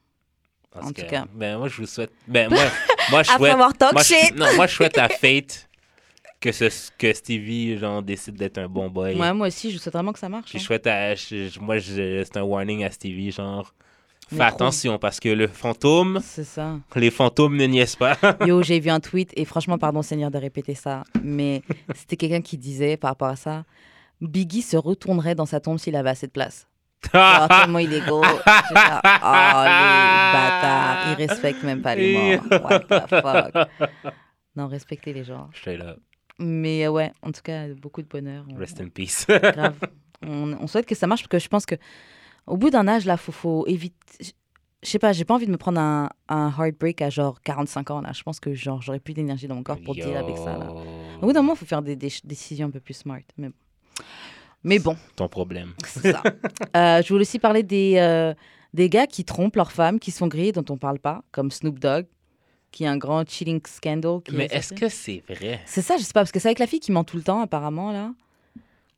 [0.74, 1.26] En tout cas.
[1.34, 2.12] Ben, moi, je vous souhaite.
[2.28, 2.60] Ben, moi,
[3.12, 3.54] moi je Après souhaite.
[3.54, 4.36] avoir talk moi, je- shit.
[4.36, 5.70] non, moi, je souhaite à Fate
[6.46, 9.16] que, ce, que Stevie, genre, décide d'être un bon boy.
[9.16, 10.50] Ouais, moi aussi, je souhaite vraiment que ça marche.
[10.50, 10.62] Puis hein.
[10.62, 11.16] je souhaite à.
[11.16, 13.74] je- je- moi, je- c'est un warning à Stevie, genre.
[14.28, 16.80] Fais attention parce que le fantôme, C'est ça.
[16.96, 18.18] les fantômes ne niaisent pas.
[18.46, 21.62] Yo, j'ai vu un tweet, et franchement, pardon Seigneur de répéter ça, mais
[21.94, 23.66] c'était quelqu'un qui disait par rapport à ça,
[24.22, 26.68] Biggie se retournerait dans sa tombe s'il avait assez de place.
[27.14, 28.24] Alors, tellement il est gros.
[28.26, 28.74] Oh, les
[30.34, 31.08] bâtards.
[31.12, 32.62] Ils respectent même pas les morts.
[32.64, 33.68] What the fuck?
[34.56, 35.50] Non, respectez les gens.
[35.54, 36.00] Straight up.
[36.40, 38.46] Mais euh, ouais, en tout cas, beaucoup de bonheur.
[38.52, 39.26] On- Rest in peace.
[39.28, 39.76] Grave.
[40.22, 41.76] On, on souhaite que ça marche parce que je pense que
[42.48, 43.96] au bout d'un âge, là, faut, faut éviter.
[44.84, 47.90] Je sais pas, j'ai pas envie de me prendre un, un heartbreak à genre 45
[47.92, 48.12] ans, là.
[48.14, 50.72] Je pense que genre j'aurais plus d'énergie dans mon corps pour dealer avec ça, là.
[50.72, 53.22] Au bout d'un moment, il faut faire des, décisions un peu plus smart.
[53.38, 53.50] Mais,
[54.64, 55.74] mais bon, Ton problème.
[55.88, 56.22] c'est ça.
[56.78, 58.34] Euh, je voulais aussi parler des, euh,
[58.74, 61.80] des gars qui trompent leurs femmes, qui sont grillés, dont on parle pas, comme Snoop
[61.80, 62.06] Dogg,
[62.76, 64.22] qui a un grand cheating scandal.
[64.22, 65.62] qui Mais est est-ce que c'est vrai?
[65.66, 67.24] C'est ça, je sais pas, parce que c'est avec la fille qui ment tout le
[67.24, 68.14] temps, apparemment, là.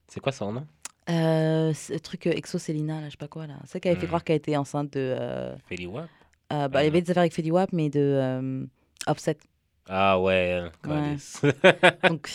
[0.07, 0.67] C'est quoi son nom?
[1.09, 3.55] Euh, ce truc euh, Exo Célina, là, je sais pas quoi, là.
[3.65, 5.15] C'est qui avait fait croire qu'elle était enceinte de.
[5.17, 5.55] euh,
[5.87, 6.09] Wap?
[6.53, 8.65] euh, bah, Ah, il y avait des affaires avec Fetty Wap, mais de euh,
[9.05, 9.37] Offset.
[9.87, 10.91] Ah ouais, Ouais.
[11.03, 11.41] câlisse.
[12.09, 12.29] Donc,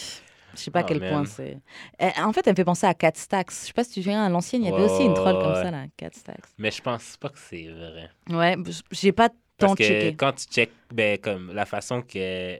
[0.54, 1.08] je sais pas à Oh, quel man.
[1.10, 1.58] point c'est.
[1.98, 3.50] Eh, En fait, elle me fait penser à Cat Stacks.
[3.50, 5.14] Je sais pas si tu te souviens, à l'ancienne, il y avait Ouais, aussi une
[5.14, 5.62] troll ouais, comme ouais.
[5.62, 6.46] ça, là, Cat Stacks.
[6.58, 8.10] Mais je pense pas que c'est vrai.
[8.30, 8.56] Ouais,
[8.90, 9.30] j'ai pas
[9.66, 12.58] Parce que quand tu check, ben, comme la façon que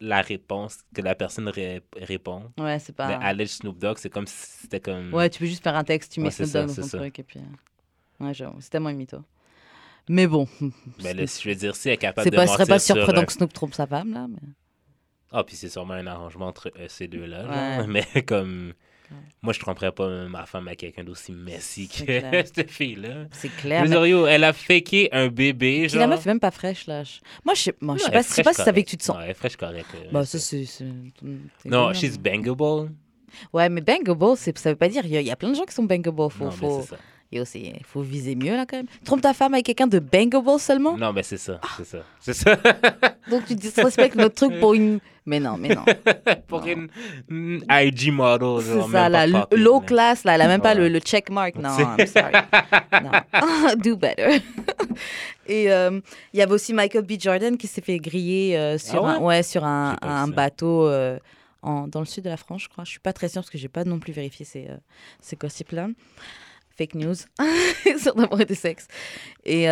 [0.00, 3.18] la réponse, que la personne ré- répond, Ouais, c'est pas.
[3.18, 5.12] ben, Snoop Dogg, c'est comme si c'était comme.
[5.12, 7.18] Ouais, tu peux juste faire un texte, tu mets Ouais, Snoop Dogg dans ton truc,
[7.18, 7.40] et puis.
[7.40, 9.18] euh, Ouais, j'avoue, c'est tellement mytho.
[10.08, 10.48] Mais bon,
[11.02, 12.96] Ben si je veux dire, si elle est capable c'est de serait mentir pas sur,
[12.96, 14.26] surprenant euh, que Snoop trompe sa femme, là.
[14.28, 14.38] Mais...
[15.32, 17.46] Ah, puis c'est sûrement un arrangement entre euh, ces deux-là.
[17.46, 17.76] Ouais.
[17.78, 17.88] genre.
[18.14, 18.72] Mais comme.
[19.42, 22.44] Moi, je tromperais pas ma femme à quelqu'un d'aussi messy C'est que clair.
[22.54, 23.26] cette fille-là.
[23.32, 23.84] C'est clair.
[23.88, 26.00] mais- yo, elle a faké un bébé, Puis genre.
[26.00, 27.02] la meuf même pas fraîche, là.
[27.44, 28.84] Moi, je sais, moi, je sais Non, pas, je sais si ça fait correct.
[28.84, 29.16] que tu te sens.
[29.16, 29.86] Non, elle est fraîche correcte.
[29.94, 30.64] euh, Bah, c'est- ça, c'est.
[30.66, 30.84] c'est-
[31.62, 32.90] c'est Non, she's bangable.
[33.52, 35.02] Ouais, mais bangable, c'est- ça veut pas dire.
[35.04, 36.30] Il y, a- il y a plein de gens qui sont bangable.
[36.30, 36.78] Faut, non, faut...
[36.78, 36.96] mais c'est ça.
[37.32, 38.88] Yo, il faut viser mieux là quand même.
[39.04, 40.96] Trompe ta femme avec quelqu'un de bangable seulement?
[40.96, 41.98] Non, mais c'est ça, c'est ça.
[42.18, 42.56] C'est ça.
[43.30, 44.98] Donc tu disrespectes notre truc pour une.
[45.30, 45.84] Mais non, mais non.
[46.48, 46.88] Pour une,
[47.70, 48.64] IG model.
[48.64, 49.18] C'est ça, même là.
[49.20, 50.34] pas l- popping, Low class, là.
[50.34, 51.54] Elle a même pas le, le check mark.
[51.54, 52.32] Non, I'm sorry.
[53.00, 53.74] non.
[53.78, 54.40] Do better.
[55.46, 56.00] Et euh,
[56.32, 57.12] il y avait aussi Michael B.
[57.16, 61.16] Jordan qui s'est fait griller euh, sur, Ah un, ouais, sur un, bateau euh,
[61.62, 62.82] en, dans le sud de la France, je crois.
[62.82, 64.66] Je suis pas très sûre parce que j'ai pas non plus vérifié ces,
[65.20, 65.90] ces gossips-là.
[66.76, 67.14] Fake news
[67.98, 68.88] sur d'amour et de sexe.
[69.44, 69.66] Et,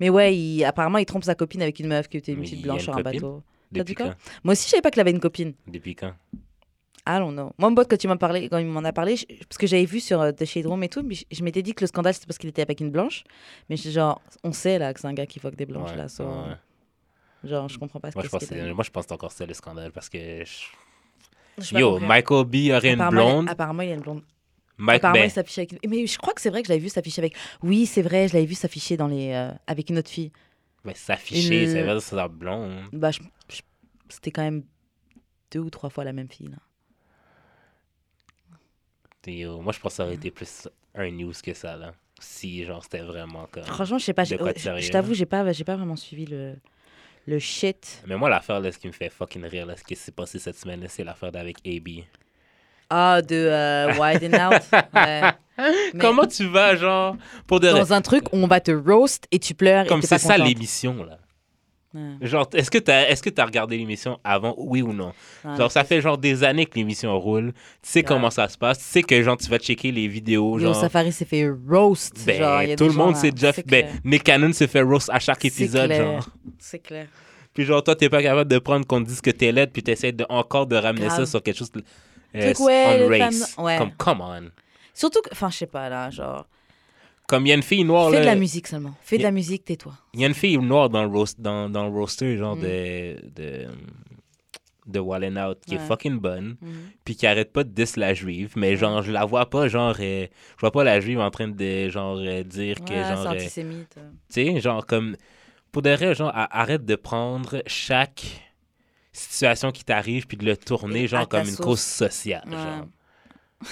[0.00, 2.44] mais ouais, il- apparemment, il trompe sa copine avec une meuf qui était une Mais
[2.44, 3.42] petite blanche sur un copine bateau.
[3.72, 4.12] Depuis quand
[4.44, 5.54] Moi aussi, je savais pas qu'il avait une copine.
[5.66, 6.12] Depuis quand
[7.04, 7.50] I don't know.
[7.58, 9.84] Moi, mon pote, quand tu parlé, quand il m'en a parlé, je- parce que j'avais
[9.86, 11.88] vu sur euh, The Shade Room et tout, mais je, je m'étais dit que le
[11.88, 13.24] scandale c'était parce qu'il était avec une blanche.
[13.68, 15.96] Mais je- genre, on sait là que c'est un gars qui fuck des blanches Ouais,
[15.96, 16.08] là.
[16.08, 16.54] so, ouais.
[17.42, 19.02] Genre, je comprends pas ce Moi, je qu'est-ce pense qu'il que c'est- moi, je pense
[19.04, 20.44] que c'est encore ça le scandale parce que.
[20.44, 21.98] je- Yo.
[21.98, 23.48] Michael B aurait une blonde.
[23.48, 24.22] Apparemment, il a une blonde.
[24.78, 25.86] Mike, apparemment, ben, il s'affichait avec.
[25.88, 27.34] Mais je crois que c'est vrai que je l'avais vu s'afficher avec.
[27.64, 30.30] Oui, c'est vrai, je l'avais vu s'afficher dans les euh, avec une autre fille.
[30.84, 32.84] Ben, s'afficher, c'est vrai, c'est blonde.
[32.92, 33.62] Bah, je- je-
[34.08, 34.64] c'était quand même
[35.50, 36.56] deux ou trois fois la même fille là.
[39.26, 41.94] Et, yo, moi, je pense que ça aurait été plus un news que ça, là.
[42.18, 43.64] Si, genre, c'était vraiment comme.
[43.64, 44.24] Franchement, je sais pas.
[44.24, 46.56] Je, sérieux, je t'avoue, j'ai pas, j'ai pas vraiment suivi le
[47.26, 48.02] le shit.
[48.08, 50.40] Mais moi, l'affaire, là, ce qui me fait fucking rire, là, ce qui s'est passé
[50.40, 52.04] cette semaine, là, c'est l'affaire d'avec AB.
[52.94, 54.62] Ah, de euh, Widen Out.
[54.94, 55.22] Ouais.
[55.58, 59.26] Mais- Comment tu vas, genre, pour de dans un truc où on va te roast
[59.30, 61.18] et tu pleures Comme c'est ça l'émission, là.
[61.94, 62.26] Ouais.
[62.26, 65.12] Genre, est-ce que t'as est-ce que t'as regardé l'émission avant, oui ou non?
[65.44, 65.56] Ouais.
[65.58, 67.52] Genre, ça fait genre des années que l'émission roule.
[67.52, 68.02] Tu sais Ouais.
[68.04, 68.78] comment ça se passe.
[68.78, 70.74] Tu sais que, genre, tu vas checker les vidéos, Yo, genre...
[70.74, 72.14] Safari s'est fait roast.
[72.26, 73.20] Ben, genre, il y a tout le monde là.
[73.20, 73.52] sait déjà...
[73.52, 73.86] C'est Ben.
[74.04, 76.02] Nick Cannon se fait roast à chaque épisode, clair.
[76.02, 76.28] genre.
[76.58, 77.06] C'est clair.
[77.52, 79.82] Puis genre, toi, t'es pas capable de prendre qu'on te dise que t'es laide, puis
[79.82, 81.18] t'essaies de, encore de ramener Grave.
[81.18, 81.70] ça sur quelque chose...
[82.34, 83.54] Truc, ouais, on race.
[83.58, 83.78] ouais.
[83.78, 84.50] Comme, come on.
[84.94, 86.46] Surtout que, enfin, je sais pas là, genre,
[87.28, 88.94] Comme il y a une fille noire, fais de la musique seulement.
[89.02, 89.94] Fais de la musique, tais-toi.
[90.14, 92.60] Il y a une fille noire dans le, roast, dans, dans le roster, genre, Mm.
[92.60, 93.16] de...
[93.34, 93.66] de
[94.84, 96.56] de Wallen Out, qui est fucking bonne.
[96.60, 96.72] Mhm.
[97.04, 99.94] puis qui arrête pas de diss la juive, mais genre, je la vois pas, genre,
[100.00, 103.28] euh, je vois pas la juive en train de, genre, euh, dire que, Ouais, genre,
[103.28, 103.94] euh, tu antisémite.
[103.98, 104.10] euh.
[104.28, 105.16] sais, genre, comme,
[105.70, 108.24] pour de vrai, genre, arrête de prendre chaque
[109.12, 112.52] situation qui t'arrive puis de le tourner, genre, ta comme une cause sociale, Ouais.
[112.56, 112.86] genre.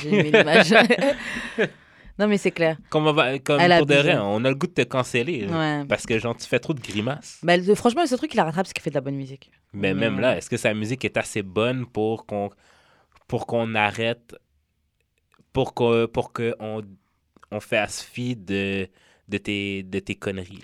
[0.00, 0.70] J'ai aimé l'image.
[2.18, 2.76] non, mais c'est clair.
[2.88, 5.46] Comme, on va- comme Elle pour de vrai, on a le goût de te canceller,
[5.48, 5.84] Ouais.
[5.88, 7.40] parce que, genre, tu fais trop de grimaces.
[7.42, 9.50] Bah, le- franchement, seul truc qui la rattrape, c'est qu'elle fait de la bonne musique.
[9.72, 9.98] Mais Mm.
[9.98, 12.50] même là, est-ce que sa musique est assez bonne pour qu'on
[13.26, 14.36] pour qu'on arrête
[15.54, 16.82] pour que pour que on,
[17.50, 18.88] on fasse fi de
[19.28, 20.62] de tes de tes conneries?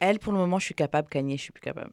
[0.00, 1.08] Elle, pour le moment, je suis capable.
[1.08, 1.90] Kanye, je suis plus capable.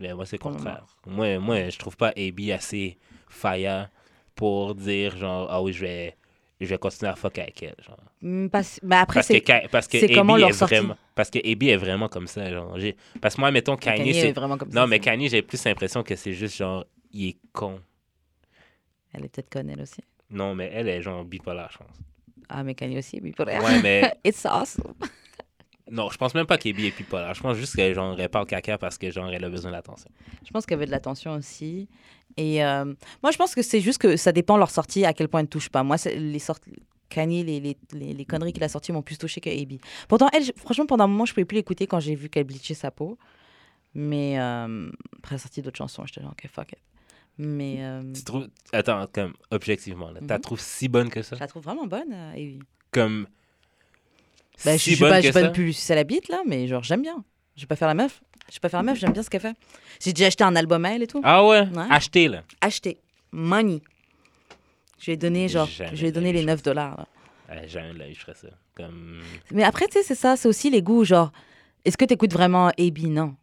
[0.00, 0.86] Mais moi c'est le contraire.
[1.06, 3.88] Moi moi je trouve pas AB assez fire
[4.34, 6.16] pour dire genre ah oui, je vais
[6.60, 7.98] je vais continuer à fuck avec elle genre.
[8.20, 9.40] Hmm, pas- Mais après, Parce que c'est.
[9.40, 10.74] Ka- parce que c'est comment leur est sortie?
[10.76, 12.78] vraiment parce que AB est vraiment comme ça genre.
[12.78, 14.80] J'ai- Parce que moi mettons Kanye, Kanye c'est est vraiment comme ça.
[14.80, 17.80] Non, mais Kanye, j'ai plus l'impression que c'est juste genre il est con.
[19.12, 20.00] Elle est peut-être conne, elle aussi.
[20.30, 21.96] Non, mais elle est genre bipolaire, je pense.
[22.48, 23.60] Ah, mais Kanye aussi, pour elle.
[23.62, 24.94] Ouais, mais It's awesome.
[25.90, 27.34] Non, je pense même pas qu'Ebi est bipolaire.
[27.34, 30.10] Je pense juste que genre elle parle caca parce que genre elle a besoin d'attention.
[30.44, 31.88] Je pense qu'elle veut de l'attention aussi.
[32.36, 32.84] Et euh,
[33.22, 35.40] moi, je pense que c'est juste que ça dépend de leur sortie, à quel point
[35.40, 35.82] elle ne touche pas.
[35.82, 36.70] Moi, les sorties.
[37.08, 39.80] Kanye, les, les, les, les conneries qu'il a sorties m'ont plus touché que AB.
[40.06, 42.44] Pourtant, elle, franchement, pendant un moment, je ne pouvais plus l'écouter quand j'ai vu qu'elle
[42.44, 43.18] bleachait sa peau.
[43.94, 46.06] Mais euh, après, elle a sorti d'autres chansons.
[46.06, 46.78] J'étais genre, ok, fuck it.
[47.38, 50.40] Mais euh, Tu trouves Attends, comme objectivement, là, t'as Mhm.
[50.42, 51.34] trouves si bonne que ça?
[51.34, 52.62] Je la trouve vraiment bonne, euh, AB.
[52.92, 53.26] Comme
[54.64, 57.02] Bah, si je bonne pas, je pas plus c'est la bite, là, mais genre, j'aime
[57.02, 57.24] bien.
[57.56, 58.20] Je vais pas faire la meuf.
[58.48, 59.54] Je vais pas faire la meuf, j'aime bien ce qu'elle fait.
[60.02, 61.20] J'ai déjà acheté un album à elle et tout.
[61.24, 61.86] Ah ouais, Ouais.
[61.90, 62.42] acheter là.
[62.60, 62.98] Acheté.
[63.32, 63.80] Money.
[64.98, 66.96] Je lui ai donné, genre, Jamais je lui ai donné les vie, 9 dollars.
[66.98, 67.06] là.
[67.62, 68.48] Ouais, jamais de la vie, je ferais ça.
[68.76, 69.20] Comme
[69.50, 71.32] Mais après, tu sais, c'est ça, c'est aussi les goûts, genre,
[71.84, 73.34] est-ce que tu écoutes vraiment AB Non.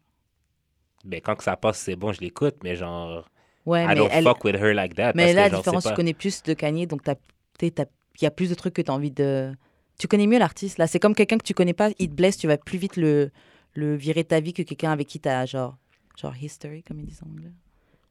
[1.04, 3.28] ben quand que ça passe, c'est bon, je l'écoute, mais genre
[3.66, 5.58] Ouais, I mais don't elle, fuck with her like that mais parce là, que la
[5.58, 7.14] différence, c'est tu pas connais plus de Kanye, donc t'as-
[7.58, 7.84] t'as-
[8.20, 9.52] il y a plus de trucs que tu as envie de.
[9.98, 10.86] Tu connais mieux l'artiste, là.
[10.86, 13.30] C'est comme quelqu'un que tu connais pas, il te blesse, tu vas plus vite le,
[13.74, 15.76] le virer de ta vie que quelqu'un avec qui tu as, genre,
[16.20, 17.52] genre, history, comme ils disent en anglais.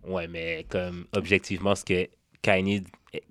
[0.05, 2.07] Ouais, mais comme objectivement, ce que
[2.41, 2.83] Kanye,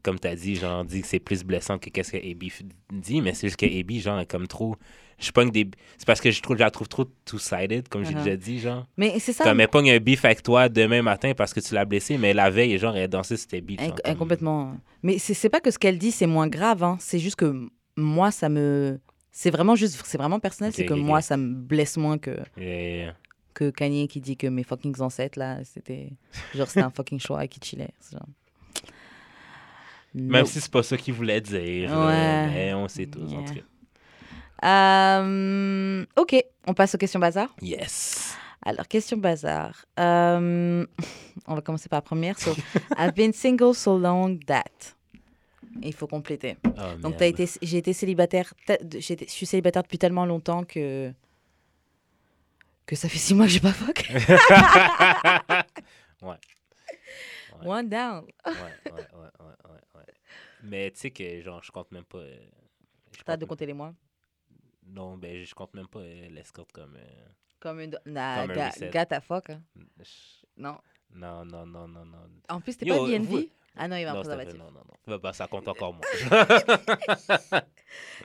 [0.02, 3.20] comme tu as dit, genre, dit que c'est plus blessant que qu'est-ce que f- dit,
[3.20, 4.76] mais c'est juste que AB, genre, est comme trop.
[5.18, 5.66] Je pogne des.
[5.96, 8.24] C'est parce que je, trouve, je la trouve trop two-sided, comme j'ai Uh-huh.
[8.24, 8.86] déjà dit, genre.
[8.98, 9.44] Mais c'est ça.
[9.44, 12.34] Comme elle pogne un beef avec toi demain matin parce que tu l'as blessé, mais
[12.34, 14.76] la veille, genre, elle dansait genre, elle comme- complètement.
[15.02, 16.82] Mais c'est pas que ce qu'elle dit, c'est moins grave.
[16.82, 16.98] hein.
[17.00, 17.66] C'est juste que
[17.96, 18.98] moi, ça me.
[19.32, 20.00] C'est vraiment juste.
[20.04, 20.72] C'est vraiment personnel.
[20.72, 22.36] c'est que moi, ça me blesse moins que,
[23.54, 26.10] que Kanye qui dit que mes fucking ancêtres, là, c'était.
[26.54, 27.90] Genre, c'était un fucking choix qui chillait.
[28.12, 28.26] genre.
[30.14, 30.46] Même Nope.
[30.46, 31.90] si c'est pas ça qu'il voulait dire.
[31.90, 32.46] Ouais.
[32.46, 33.42] mais on sait tous, en Yeah.
[33.48, 33.60] tout cas.
[34.64, 36.34] Euh, ok,
[36.66, 37.54] on passe aux questions bazar.
[37.60, 38.34] Yes.
[38.64, 39.84] Alors, question bazar.
[40.00, 40.86] Euh,
[41.46, 42.38] on va commencer par la première.
[42.38, 42.52] So,
[42.98, 44.95] I've been single so long that.
[45.82, 46.56] Il faut compléter.
[46.64, 48.52] Oh, Donc, t'as été, j'ai été célibataire.
[48.68, 51.12] Je suis célibataire depuis tellement longtemps que.
[52.86, 54.10] que ça fait six mois que j'ai pas fuck.
[56.22, 56.36] ouais.
[57.64, 58.24] One down.
[58.44, 58.52] Ouais,
[58.86, 59.04] ouais, ouais,
[59.94, 60.02] ouais.
[60.62, 62.18] Mais tu sais que, genre, je compte même pas.
[62.18, 62.36] euh,
[63.24, 63.94] T'as de même- compter les mois?
[64.88, 66.96] Non, ben, je compte même pas euh, l'escorte comme.
[66.96, 67.26] euh,
[67.60, 67.98] Comme une.
[68.06, 69.50] Nah, gars, t'as fuck.
[69.50, 69.62] hein.
[70.56, 70.78] Non.
[71.14, 72.18] Non, non, non, non, non.
[72.48, 74.58] En plus, t'es pas BNV vous- Ah non, il va un Non, préservatif.
[74.58, 74.94] non, non, non.
[75.06, 76.02] Bah, bah, ça compte encore moins.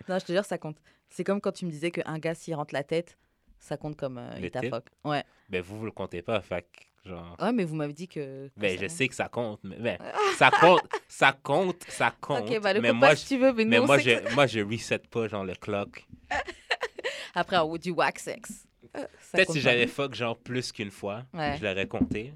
[0.07, 0.77] Non, je te jure, ça compte.
[1.09, 3.17] C'est comme quand tu me disais qu'un gars, s'il rentre la tête,
[3.59, 4.69] ça compte comme euh, il t'a tip?
[4.73, 4.85] fuck.
[5.03, 5.23] Ouais.
[5.49, 6.63] ben, vous, vous le comptez pas, que,
[7.05, 7.35] genre.
[7.39, 8.47] Ouais, mais vous m'avez dit que.
[8.59, 9.97] que ça- je sais que ça compte, mais
[10.37, 12.49] ça compte, ça compte, ça compte.
[12.49, 14.03] Ok, bah le mais moi, pas je, si tu veux, mais, mais nous, moi, que-
[14.03, 16.05] je, moi, je reset pas, genre, le clock.
[17.35, 18.65] Après, on- du wax sex.
[18.97, 21.55] Euh, Peut-être si j'avais fuck, genre, plus qu'une fois, Ouais.
[21.57, 22.33] je l'aurais compté.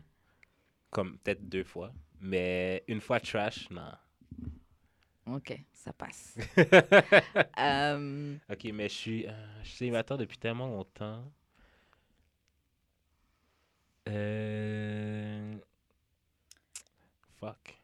[0.89, 1.91] Comme peut-être deux fois.
[2.19, 3.91] Mais une fois trash, non.
[5.27, 6.37] Ok, ça passe.
[7.57, 9.31] Euh, Ok, mais je suis, euh,
[9.63, 11.23] je suis célibataire depuis tellement longtemps.
[14.07, 15.55] Euh...
[17.39, 17.81] Fuck.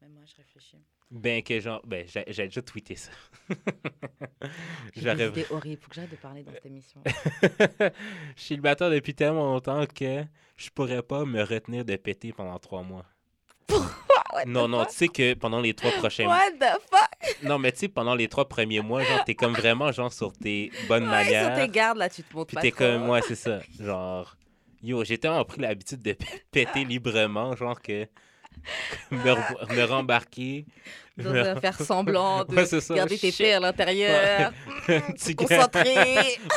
[0.00, 0.78] Mais moi, je réfléchis.
[1.10, 3.12] Ben, que genre, ben, j'ai j'ai déjà tweeté ça.
[4.96, 5.80] J'aurais idées horribles.
[5.82, 7.02] Faut que j'arrête de parler dans cette émission.
[7.06, 7.90] je
[8.36, 10.24] suis célibataire depuis tellement longtemps que
[10.56, 13.06] je pourrais pas me retenir de péter pendant trois mois.
[14.46, 16.36] Non, non, tu sais que pendant les trois prochains mois.
[16.38, 17.42] What the fuck?
[17.44, 20.32] Non, mais tu sais, pendant les trois premiers mois, genre, t'es comme vraiment, genre, sur
[20.32, 21.54] tes bonnes Ouais, sur manières.
[21.56, 23.60] tes gardes, là, tu te montres Puis t'es comme, ouais, c'est ça.
[23.80, 24.36] Genre,
[24.82, 26.16] yo, j'ai tellement pris l'habitude de
[26.50, 28.06] péter librement, genre que
[29.10, 30.66] me, me rembarquer.
[31.16, 32.94] Me- un faire semblant de Ouais, ça.
[32.94, 34.52] garder tes pieds à l'intérieur.
[35.16, 35.94] Tu- Concentré.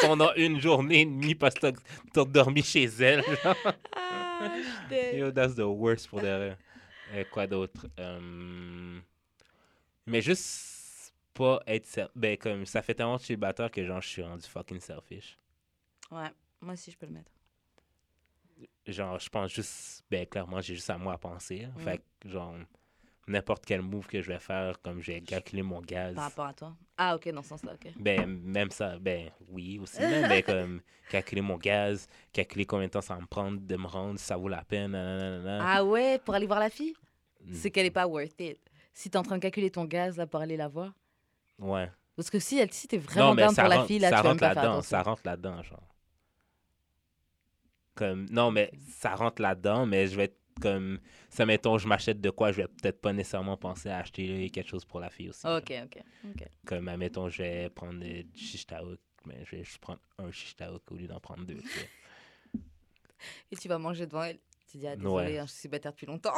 [0.01, 1.67] Pendant une journée et demie parce que
[2.11, 3.23] t'as- dormi chez elle.
[3.43, 3.55] genre.
[3.95, 4.49] ah.
[5.15, 6.57] Yo, that's the worst pour de vrai.
[7.13, 7.87] Euh, quoi d'autre?
[7.99, 8.99] Euh,
[10.05, 12.11] Mais juste pas être...
[12.15, 15.37] Ben, comme, ça fait tellement de célibataire que, genre, je suis rendu fucking selfish.
[16.11, 16.29] Ouais,
[16.61, 17.31] moi aussi, je peux le mettre.
[18.87, 21.65] genre, je pense juste, ben clairement, j'ai juste à moi à penser.
[21.65, 21.73] hein.
[21.75, 21.79] Mm.
[21.81, 22.55] Fait que, genre,
[23.27, 26.53] n'importe quel move que je vais faire, comme j'ai calculé mon gaz, Par rapport à
[26.53, 26.75] toi.
[26.97, 27.91] Ah, ok, dans ce sens-là, ok.
[27.99, 32.91] ben, même ça, ben, oui aussi, là, mais comme, calculer mon gaz, calculer combien de
[32.91, 35.59] temps ça va me prendre de me rendre, si ça vaut la peine, nanana.
[35.61, 36.93] Ah ouais, pour aller voir la fille?
[37.45, 37.53] Mm.
[37.53, 38.59] C'est qu'elle est pas worth it.
[38.93, 40.93] Si t'es en train de calculer ton gaz, là, pour aller la voir.
[41.59, 41.91] Ouais.
[42.15, 44.23] Parce que si, elle, si t'es vraiment ça pour la rentre, fille, là, ça tu
[44.23, 45.83] même rentre là-dedans, ça rentre là-dedans, genre.
[47.93, 52.21] Comme, non, mais ça rentre là-dedans, mais je vais être comme, ça mettons, je m'achète
[52.21, 55.29] de quoi, je vais peut-être pas nécessairement penser à acheter quelque chose pour la fille
[55.29, 55.45] aussi.
[55.47, 56.47] Ok, ok, ok.
[56.65, 60.95] Comme, admettons, je vais prendre du chichtaouk, mais je vais juste prendre un chichtaouk au
[60.95, 61.61] lieu d'en prendre deux.
[63.51, 64.39] Et tu vas manger devant elle.
[64.71, 65.39] Tu dis, ah, désolé, Ouais.
[65.39, 66.33] hein, je suis célibataire depuis longtemps.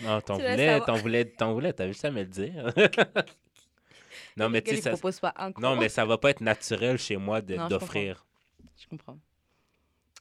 [0.00, 2.72] Non, t'en voulais, t'en voulais, t'en voulais, t'as juste à me le dire.
[4.36, 7.16] non, mais tu sais, ça, pas un non, mais ça va pas être naturel chez
[7.16, 8.26] moi d'offrir.
[8.76, 9.18] Je comprends.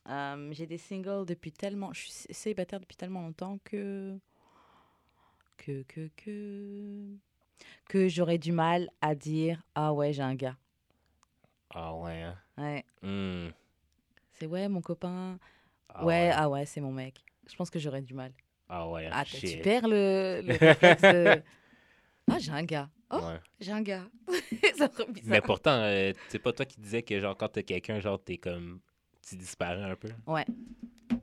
[0.10, 1.94] Euh, j'ai des singles depuis tellement.
[1.94, 4.18] Je suis célibataire depuis tellement longtemps que.
[5.58, 7.06] Que, que, que.
[7.88, 10.58] Que j'aurais du mal à dire Ah ouais, j'ai un gars.
[11.74, 12.38] Ah ouais, hein?
[12.58, 12.86] Ouais.
[13.02, 13.52] Hmm.
[14.34, 15.38] C'est ouais, mon copain.
[15.90, 17.24] Ah ouais, ah ouais, c'est mon mec.
[17.50, 18.32] Je pense que j'aurais du mal.
[18.68, 21.44] Ah ouais, Ah, tu perds le, le réflexe de.
[22.32, 22.90] Ah, j'ai un gars.
[23.12, 23.40] Oh, Ouais.
[23.60, 24.08] j'ai un gars.
[24.78, 25.12] ça bizarre.
[25.26, 28.38] Mais pourtant, euh, c'est pas toi qui disais que genre quand t'as quelqu'un, genre t'es
[28.38, 28.80] comme
[29.22, 30.10] tu disparais un peu.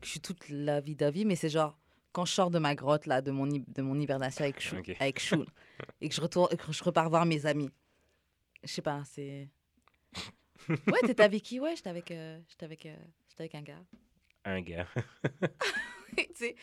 [0.03, 1.77] Je suis toute la vie d'avis, mais c'est genre
[2.13, 5.19] quand je sors de ma grotte là, de mon, de mon hibernation avec Chou, avec
[5.21, 5.45] Chou,
[6.01, 7.71] et que je retourne, que je repars voir mes amis.
[8.65, 9.49] Je sais pas, c'est.
[10.69, 11.61] Ouais, t'étais avec qui?
[11.61, 12.97] Ouais, j'étais avec, euh, j'étais avec, euh,
[13.29, 13.83] j'étais avec un gars.
[14.45, 14.87] Un gars.
[16.17, 16.57] tu sais,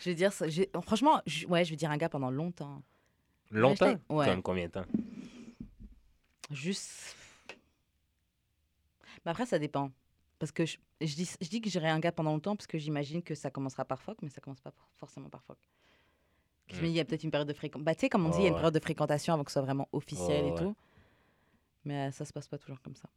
[0.00, 0.46] je veux dire, ça-
[0.82, 2.82] franchement, je- ouais, je veux dire un gars pendant longtemps.
[3.50, 3.98] Longtemps?
[4.08, 4.26] ouais.
[4.26, 4.84] Comme combien de temps?
[6.50, 7.16] Juste.
[9.24, 9.90] Mais après, ça dépend.
[10.40, 12.78] Parce que je, je dis, je dis que j'irai un gars pendant longtemps parce que
[12.78, 15.58] j'imagine que ça commencera par fuck, mais ça commence pas for- forcément par fuck.
[16.68, 17.84] Je me dis, il y a peut-être une période de fréquentation.
[17.84, 19.50] Bah, tu sais, comme on dit, il y a une période de fréquentation avant que
[19.50, 20.56] ce soit vraiment officiel et ouais.
[20.56, 20.74] tout.
[21.84, 23.08] Mais euh, ça se passe pas toujours comme ça.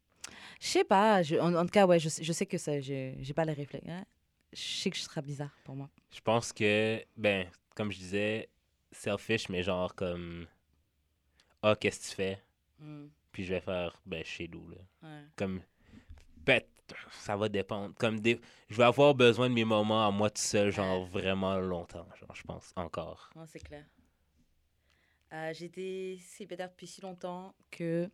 [0.59, 1.21] Je sais pas.
[1.23, 3.87] je- en, en tout cas, ouais, je, je sais que ça, j'ai pas les réflexes.
[3.87, 4.05] hein.
[4.51, 5.89] Je sais que ce sera bizarre pour moi.
[6.13, 8.49] Je pense que, ben, comme je disais,
[8.91, 10.45] selfish, mais genre comme
[11.61, 12.41] Ah, qu'est-ce que tu fais?
[13.31, 14.77] Puis je vais faire ben chez nous là.
[15.03, 15.23] Ouais.
[15.37, 15.61] Comme
[16.45, 16.61] ben,
[17.11, 17.93] ça va dépendre.
[17.95, 18.39] Comme des...
[18.69, 22.35] je vais avoir besoin de mes moments à moi tout seul, genre vraiment longtemps, genre
[22.35, 23.29] je pense encore.
[23.35, 23.85] Non, c'est clair.
[25.33, 28.09] Euh, J'étais célibataire depuis si longtemps que,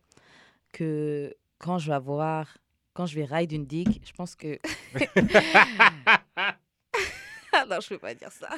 [0.72, 2.56] que quand je vais avoir,
[2.94, 4.58] quand je vais ride une digue, je pense que.
[7.68, 8.48] Non, je peux pas dire ça.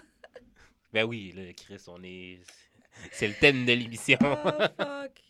[0.92, 2.40] Ben oui, là, Chris, on est.
[3.10, 4.18] C'est le thème de l'émission.
[4.22, 4.36] Oh,
[4.78, 5.12] fuck.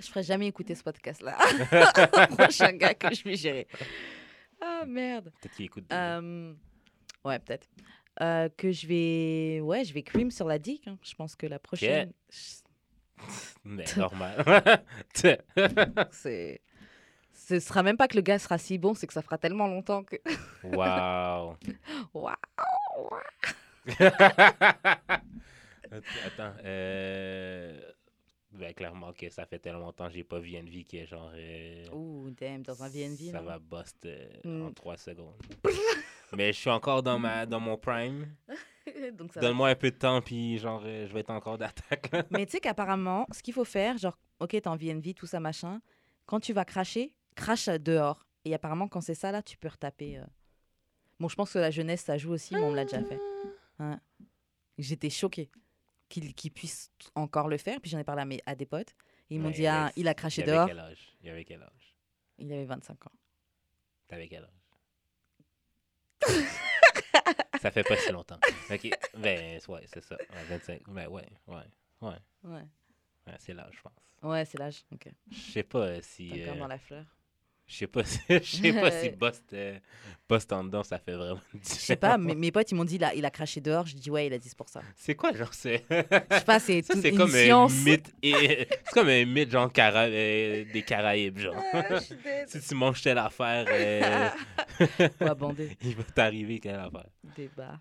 [0.00, 1.36] Je ferai jamais écouter ce podcast-là.
[2.28, 3.66] Prochain gars que je vais gérer.
[4.60, 5.32] Ah merde.
[5.40, 5.84] Peut-être qu'il écoute.
[5.92, 6.52] Euh,
[7.24, 7.68] ouais, peut-être.
[8.20, 9.60] Euh, que je vais.
[9.60, 10.88] Ouais, je vais cream sur la dick.
[10.88, 10.98] hein.
[11.02, 12.12] Je pense que la prochaine.
[13.64, 14.44] Mais normal.
[16.10, 16.60] C'est.
[17.32, 19.66] Ce sera même pas que le gars sera si bon, c'est que ça fera tellement
[19.68, 20.16] longtemps que.
[20.64, 21.56] wow.
[22.14, 22.36] Waouh!
[26.26, 26.52] Attends.
[26.64, 27.80] Euh...
[28.50, 31.30] Ben, clairement que ça fait tellement longtemps que j'ai pas vie qui est genre.
[31.34, 33.30] euh, Ouh, damn, dans un VNV.
[33.30, 33.44] Ça non?
[33.46, 34.62] va bust euh, Mm.
[34.66, 35.34] en trois secondes.
[36.36, 38.34] Mais je suis encore dans, ma, dans mon prime.
[39.36, 42.10] Donne-moi un peu de temps, puis genre, euh, je vais être encore d'attaque.
[42.30, 45.40] Mais tu sais qu'apparemment, ce qu'il faut faire, genre, ok, t'es en VNV, tout ça,
[45.40, 45.80] machin,
[46.24, 48.26] quand tu vas cracher, crache dehors.
[48.46, 50.18] Et apparemment, quand c'est ça, là, tu peux retaper.
[50.18, 50.24] euh.
[51.20, 53.18] Bon, je pense que la jeunesse, ça joue aussi, mais on me l'a déjà fait.
[54.78, 55.50] J'étais choquée
[56.08, 57.80] qu'il puisse encore le faire.
[57.80, 58.94] Puis j'en ai parlé à, mes, à des potes.
[59.30, 60.66] Et ils m'ont dit, ah, il a craché avait dehors.
[60.68, 61.16] quel âge?
[61.22, 61.94] Il avait quel âge?
[62.38, 63.12] Il avait 25 ans.
[64.06, 64.50] T'avais quel âge?
[67.60, 68.38] ça fait pas si longtemps.
[68.70, 70.16] Ok, ben, ouais, c'est ça.
[70.16, 70.82] Ouais, 25.
[70.88, 71.56] Ben, ouais, ouais,
[72.00, 72.16] ouais.
[72.44, 72.62] Ouais,
[73.26, 73.92] Ouais, c'est l'âge, je pense.
[74.22, 74.84] ouais c'est l'âge.
[74.92, 75.08] Ok.
[75.30, 76.30] Je sais pas euh, si.
[76.30, 77.04] T'es encore euh, dans la fleur.
[77.68, 79.78] Je sais pas je sais pas si Bust, euh,
[80.26, 82.96] Bust en dedans, ça fait vraiment Je sais pas, mais mes potes, ils m'ont dit,
[82.96, 83.86] là, il a craché dehors.
[83.86, 84.80] Je dis, ouais, il a 10 pour ça.
[84.96, 85.84] C'est quoi, genre, c'est.
[85.90, 87.72] Je sais pas, c'est Ça, toute c'est une comme science.
[87.72, 88.14] un mythe.
[88.22, 91.54] et- C'est comme un mythe, genre, Cara- euh, des Caraïbes, genre.
[91.74, 92.48] Ah, je suis dead.
[92.48, 94.28] si tu manges telle affaire, euh,
[95.82, 97.06] il va t'arriver quelle affaire.
[97.36, 97.78] Débat.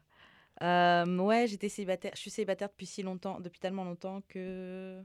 [0.62, 2.12] Euh, ouais, j'étais célibataire.
[2.15, 5.02] Je suis célibataire depuis si longtemps, depuis tellement longtemps que.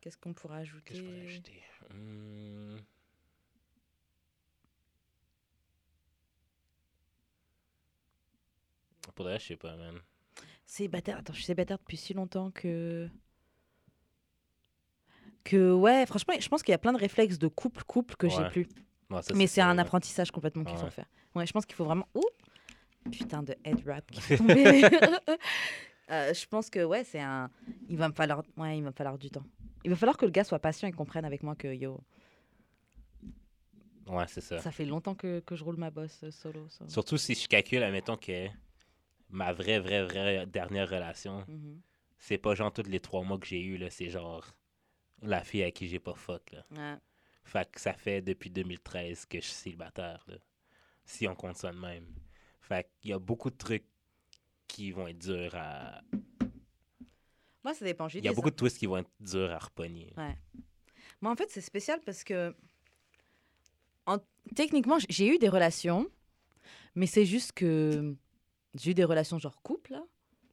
[0.00, 0.94] Qu'est-ce qu'on pourrait ajouter?
[0.94, 1.52] Qu'est-ce que je pourrais ajouter?
[9.12, 9.94] Pour de vrai, je sais pas, man.
[10.66, 11.18] Célibataire.
[11.18, 13.08] Attends, je suis célibataire depuis si longtemps que.
[15.44, 18.28] Que ouais, franchement, je pense qu'il y a plein de réflexes de couple, couple que
[18.28, 18.50] j'ai Ouais.
[18.50, 18.68] plus.
[19.08, 21.06] Non, ça, Mais c'est un apprentissage complètement qu'il faut faire.
[21.34, 22.06] Ouais, je pense qu'il faut vraiment.
[22.14, 22.20] Ouh
[23.10, 24.82] Putain de head wrap qui est tombé.
[26.12, 27.48] Euh, je pense que ouais, c'est un.
[27.88, 28.42] Il va me falloir.
[28.56, 29.44] Ouais, il va me falloir du temps.
[29.84, 32.00] Il va falloir que le gars soit patient et comprenne avec moi que yo,
[34.08, 34.58] Ouais, c'est ça.
[34.58, 36.66] ça fait longtemps que, que je roule ma bosse solo.
[36.68, 36.84] ça.
[36.88, 38.48] Surtout si je calcule, admettons que
[39.30, 41.80] ma vraie, vraie, vraie dernière relation, Mhm.
[42.18, 43.90] c'est pas genre tous les trois mois que j'ai eu, là.
[43.90, 44.46] C'est genre
[45.22, 46.64] la fille à qui j'ai pas fuck, là.
[46.70, 46.98] Ouais.
[47.44, 50.36] Fait que ça fait depuis 2013 que je suis célibataire, là.
[51.04, 52.06] Si on compte ça de même.
[52.60, 53.84] Fait qu'il y a beaucoup de trucs
[54.68, 56.00] qui vont être durs à.
[57.64, 58.06] Moi, ça dépend.
[58.08, 60.14] Il y a beaucoup de twists qui vont être durs à repogner.
[61.20, 62.54] Moi, en fait, c'est spécial parce que
[64.06, 64.18] en-
[64.54, 66.08] techniquement, j'ai eu des relations,
[66.94, 68.14] mais c'est juste que
[68.74, 70.04] j'ai eu des relations genre couple, là,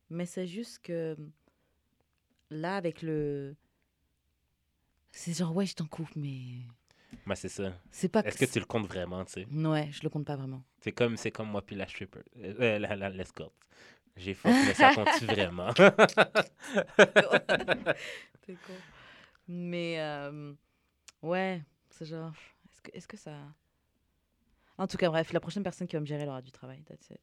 [0.10, 1.16] mais c'est juste que
[2.50, 3.56] là, avec le.
[5.12, 6.62] C'est genre, ouais, je t'en couple, mais
[7.26, 7.74] Mais c'est ça.
[7.92, 9.46] c'est pas Est-ce que tu le comptes vraiment, tu sais?
[9.46, 10.64] Ouais, je le compte pas vraiment.
[10.82, 12.22] C'est comme, c'est comme moi puis la stripper.
[12.38, 13.54] Euh, la, l'escorte.
[14.16, 15.72] J'ai fuck, mais ça compte-tu vraiment?
[18.42, 18.74] T'es con.
[19.48, 20.54] Mais euh,
[21.22, 22.34] ouais, c'est genre.
[22.72, 23.36] Est-ce que, est-ce que ça.
[24.78, 26.84] En tout cas, bref, la prochaine personne qui va me gérer elle aura du travail.
[26.84, 27.20] That's it.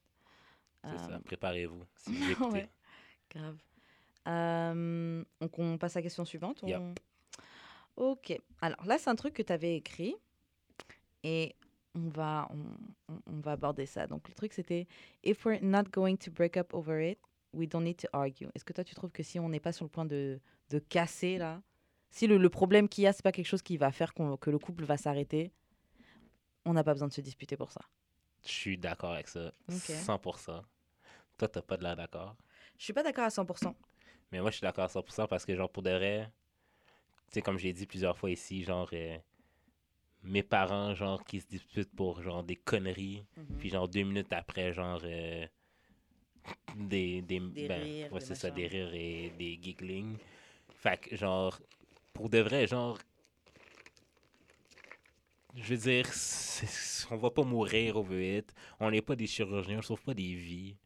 [0.85, 1.21] C'est Euh, ça.
[1.25, 1.83] Préparez-vous.
[1.97, 2.45] Si vous.
[2.51, 2.69] Ouais.
[3.31, 3.57] Grave.
[4.29, 6.63] Euh, donc, on passe à la question suivante.
[6.63, 6.81] Yep.
[7.97, 8.39] Ok.
[8.61, 10.15] Alors là, c'est un truc que tu avais écrit.
[11.23, 11.55] Et
[11.95, 12.49] on va,
[13.09, 14.07] on, va aborder ça.
[14.07, 14.87] Donc, le truc, c'était
[15.23, 17.19] If we're not going to break up over it,
[17.53, 18.49] we don't need to argue.
[18.55, 20.79] Est-ce que toi, tu trouves que si on n'est pas sur le point de, de
[20.79, 21.63] casser, là,
[22.11, 24.51] si le, le problème qu'il y a, c'est pas quelque chose qui va faire que
[24.51, 25.53] le couple va s'arrêter,
[26.65, 27.81] on n'a pas besoin de se disputer pour ça?
[28.45, 29.53] Je suis d'accord avec ça.
[29.69, 29.75] Ok.
[29.77, 30.63] 100%.
[31.39, 32.37] Toi, t'as pas de l'air d'accord.
[32.79, 33.77] Je suis pas d'accord à 100%.
[34.33, 36.31] Mais moi, je suis d'accord à 100% parce que, genre, pour de vrai,
[37.29, 39.19] tu sais, comme j'ai dit plusieurs fois ici, genre, euh,
[40.25, 43.59] mes parents, genre, qui se disputent pour, genre, des conneries, Mhm.
[43.59, 45.47] puis, genre, deux minutes après, genre, euh,
[46.77, 50.17] des, des, Des ben, rires, ouais, c'est ça, des rires et des giggling.
[50.75, 51.59] Fait que, genre,
[52.13, 52.99] pour de vrai, genre,
[55.55, 56.07] je veux dire,
[57.11, 58.55] on va pas mourir over it.
[58.81, 60.77] On n'est pas des chirurgiens, on sauve pas des vies.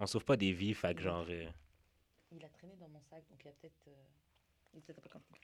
[0.00, 1.24] On sauve pas des vies, fait que, genre...
[1.30, 1.46] euh,
[2.32, 3.86] Il a traîné dans mon sac, donc il a peut-être.
[3.88, 4.04] euh,
[4.72, 5.36] il est peut-être pas content.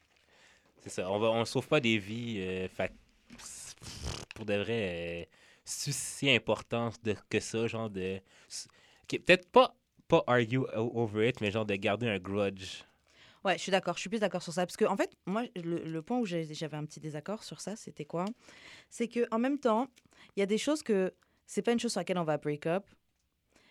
[0.82, 2.36] C'est ça, on va on sauve pas des vies.
[2.40, 2.92] euh, fait
[4.34, 5.24] pour de vrai, euh,
[5.64, 8.20] c'est si important de, que ça, genre de.
[8.48, 8.68] s-
[9.04, 9.74] ok, Peut-être pas,
[10.08, 12.84] pas argue o- over it, mais genre de garder un grudge.
[13.44, 13.94] Ouais, je suis d'accord.
[13.94, 14.66] Je suis plus d'accord sur ça.
[14.66, 17.76] Parce que, en fait, moi, le, le point où j'avais un petit désaccord sur ça,
[17.76, 18.24] c'était quoi?
[18.90, 19.88] C'est que en même temps,
[20.36, 21.14] il y a des choses que
[21.46, 22.86] c'est pas une chose sur laquelle on va break up.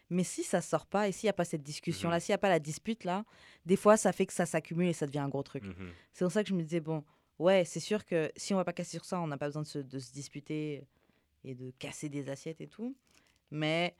[0.09, 2.39] Mais si ça sort pas et s'il n'y a pas cette discussion-là, s'il n'y a
[2.39, 3.25] pas la dispute là,
[3.65, 5.63] des fois ça fait que ça s'accumule et ça devient un gros truc.
[5.63, 5.91] Mhm.
[6.13, 7.03] C'est pour ça que je me disais, bon,
[7.39, 9.63] ouais, c'est sûr que si on va pas casser sur ça, on n'a pas besoin
[9.63, 10.83] de se, de se disputer
[11.43, 12.95] et de casser des assiettes et tout.
[13.51, 13.95] Mais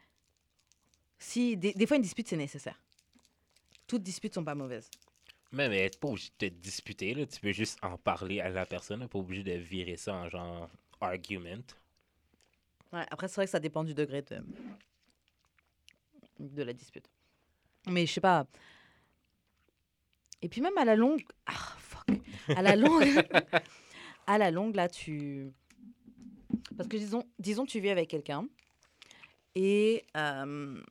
[1.18, 2.82] si, des, des fois, une dispute, c'est nécessaire.
[3.88, 4.90] Toutes disputes sont pas mauvaises.
[5.52, 7.26] Mais, mais t'es pas obligé de te disputer, là.
[7.26, 9.08] Tu peux juste en parler à la personne.
[9.08, 11.64] Pas obligé de virer ça en genre argument.
[12.92, 14.42] Ouais, après, c'est vrai que ça dépend du degré de,
[16.40, 17.10] de la dispute.
[17.88, 18.46] Mais je sais pas.
[20.42, 21.24] Et puis même à la longue.
[21.46, 22.08] Ah, fuck.
[22.56, 23.04] À la longue.
[24.28, 25.52] à la longue, là, tu.
[26.78, 28.48] Parce que disons, disons tu vis avec quelqu'un.
[29.56, 30.06] Et.
[30.18, 30.82] euh,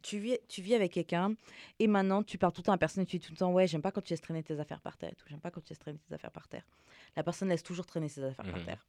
[0.00, 1.34] tu vis, tu vis avec quelqu'un
[1.80, 3.36] et maintenant tu parles tout le temps à la personne et tu dis tout le
[3.36, 5.60] temps ouais j'aime pas quand tu laisses traîner tes affaires par terre j'aime pas quand
[5.60, 6.62] tu laisses traîner tes affaires par terre
[7.16, 8.64] la personne laisse toujours traîner ses affaires par Mhm.
[8.64, 8.86] terre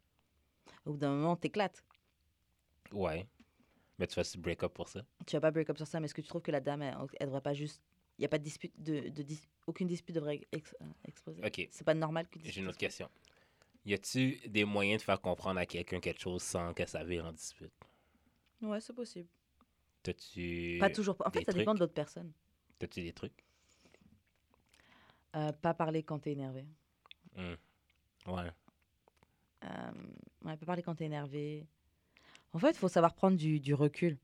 [0.85, 1.83] au bout d'un moment t'éclates
[2.91, 3.25] Ouais.
[3.99, 5.03] Mais tu vas se break up pour ça.
[5.27, 6.81] tu vas pas break up sur ça, mais est-ce que tu trouves que la dame,
[6.81, 7.83] elle, elle devrait pas juste.
[8.17, 11.41] Il n'y a pas de dispute, de, de dis- aucune dispute devrait ex- euh, exploser?
[11.45, 11.67] Ok.
[11.71, 12.39] C'est pas normal que.
[12.43, 13.09] J'ai une autre question.
[13.85, 17.25] Y a-tu des moyens de faire comprendre à quelqu'un quelque chose sans que ça vire
[17.25, 17.71] en dispute?
[18.61, 19.27] Ouais, c'est possible.
[20.03, 20.77] T'as-tu.
[20.79, 21.15] Pas toujours.
[21.25, 22.31] En fait, ça dépend de l'autre personne.
[22.77, 23.45] T'as-tu des trucs?
[25.35, 26.65] Euh, pas parler quand t'es énervé.
[27.35, 27.53] Hmm.
[28.27, 28.51] Ouais.
[29.63, 29.91] Euh,
[30.45, 31.67] ouais, pas parler quand t'es énervé.
[32.53, 34.17] En fait, il faut savoir prendre du, du recul.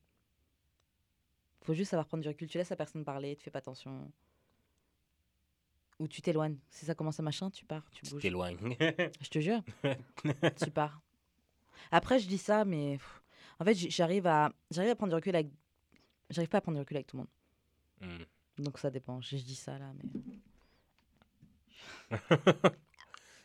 [1.62, 2.48] faut juste savoir prendre du recul.
[2.48, 4.12] Tu laisses la personne parler, tu fais pas attention.
[6.00, 6.58] Ou tu t'éloignes.
[6.70, 8.22] Si ça commence à machin, tu pars, tu Tu bouges.
[8.22, 8.58] t'éloignes.
[9.22, 9.62] Je te jure.
[10.64, 11.02] tu pars.
[11.92, 13.22] Après, je dis ça, mais pff,
[13.60, 15.48] en fait, j'arrive à, j'arrive à prendre du recul avec.
[16.30, 17.30] J'arrive pas à prendre du recul avec tout le monde.
[18.20, 18.64] Hmm.
[18.64, 19.22] Donc ça dépend.
[19.22, 20.10] Je, je dis ça là, mais.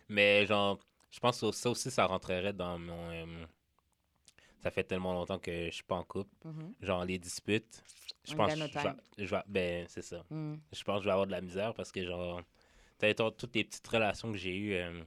[0.08, 0.78] Mais genre,
[1.10, 3.10] je pense que ça aussi, ça rentrerait dans mon.
[3.10, 3.46] euh,
[4.62, 6.30] ça fait tellement longtemps que je suis pas en couple.
[6.44, 6.74] Mhm.
[6.80, 7.82] Genre, les disputes.
[8.24, 10.24] Je pense que je Ben, c'est ça.
[10.30, 10.54] Mm.
[10.72, 12.42] Je pense que je vais avoir de la misère parce que, genre,
[12.98, 15.02] t'as toutes les petites relations que j'ai eues euh,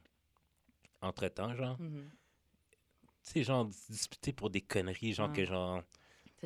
[1.02, 1.80] entre-temps, genre.
[1.80, 2.10] Mhm.
[3.24, 5.36] Tu sais, genre, disputer pour des conneries, genre, Ouais.
[5.36, 5.82] que, genre.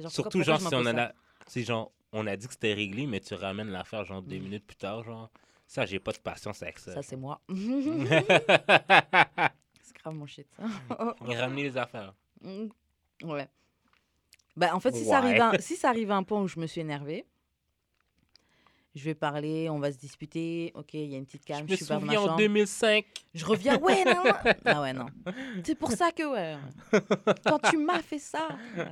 [0.09, 1.13] Surtout, genre, si on en a.
[1.49, 4.43] Tu genre, on a dit que c'était réglé, mais tu ramènes l'affaire, genre, deux Mm.
[4.43, 5.29] minutes plus tard, genre.
[5.65, 6.93] Ça, j'ai pas de patience avec ça.
[6.93, 7.41] Ça, c'est moi.
[7.49, 7.55] c'est
[9.97, 10.47] grave mon shit.
[11.19, 12.13] Ramener les affaires.
[13.23, 13.47] Ouais.
[14.55, 15.09] Bah, en fait, si, Ouais.
[15.09, 17.25] ça arrive à, un- si ça arrive à un point où je me suis énervée,
[18.95, 20.71] je vais parler, on va se disputer.
[20.73, 22.21] Ok, il y a une petite Je calme, me je, suis pas dans ma souviens
[22.21, 22.37] en chambre.
[22.39, 23.05] 2005.
[23.35, 24.33] Je reviens, ouais, non, non.
[24.65, 25.05] Ah ouais, non.
[25.63, 26.57] C'est pour ça que, ouais.
[27.45, 28.47] Quand tu m'as fait ça.
[28.75, 28.87] ouais.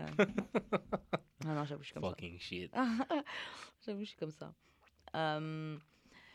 [1.48, 2.72] Ah non, j'avoue, je suis comme Fucking shit.
[2.74, 2.86] ça.
[3.86, 4.54] j'avoue, je suis comme ça.
[5.16, 5.78] Euh,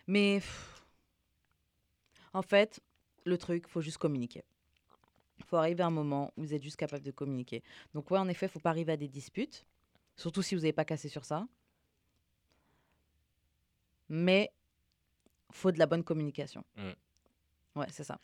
[0.09, 0.85] mais, pff,
[2.33, 2.81] en fait,
[3.25, 4.43] le truc, faut juste communiquer.
[5.41, 7.63] Il faut arriver à un moment où vous êtes juste capable de communiquer.
[7.95, 9.67] Donc, ouais, en effet, il faut pas arriver à des disputes,
[10.17, 11.47] surtout si vous n'avez pas cassé sur ça.
[14.09, 14.53] Mais,
[15.51, 16.65] faut de la bonne communication.
[16.77, 16.91] Mm.
[17.77, 18.21] Ouais, c'est ça.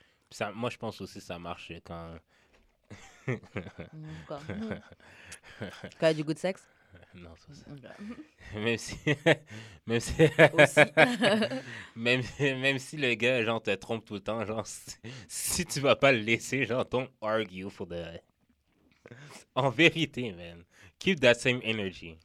[0.55, 2.19] Moi, je pense aussi que ça marche quand.
[4.27, 4.41] Quoi.
[5.99, 6.65] Quand il y a du good sexe
[7.15, 7.67] non, c'est ça.
[8.55, 8.97] Même si.
[9.87, 10.13] même si.
[11.97, 14.97] Même, même si le gars, genre, te trompe tout le temps, genre, si,
[15.29, 18.21] si tu vas pas le laisser, genre, don't argue for the.
[19.55, 20.65] En vérité, man.
[20.99, 22.19] Keep that same energy.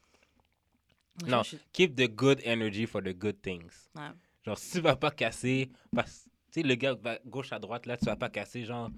[1.28, 3.90] Non, Je keep the good energy for the good things.
[3.96, 4.12] ouais.
[4.46, 7.98] Genre, si tu vas pas casser, parce sais, le gars va gauche à droite, là,
[7.98, 8.92] tu vas pas casser, genre,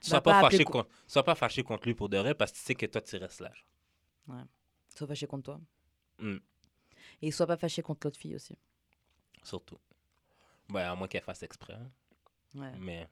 [0.00, 2.52] sois pas, pas fâché co- contre, sois pas fâché contre lui pour de vrai parce
[2.52, 3.50] que tu sais que toi, tu restes là.
[3.54, 4.46] genre.
[5.00, 5.60] Sois fâché contre toi.
[6.18, 6.36] Mm.
[7.22, 8.54] Et sois pas fâché contre l'autre fille aussi.
[9.42, 9.78] Surtout.
[10.68, 11.72] Ouais, à moins qu'elle fasse exprès.
[11.72, 11.90] hein.
[12.54, 12.72] Ouais.
[12.78, 13.08] Mais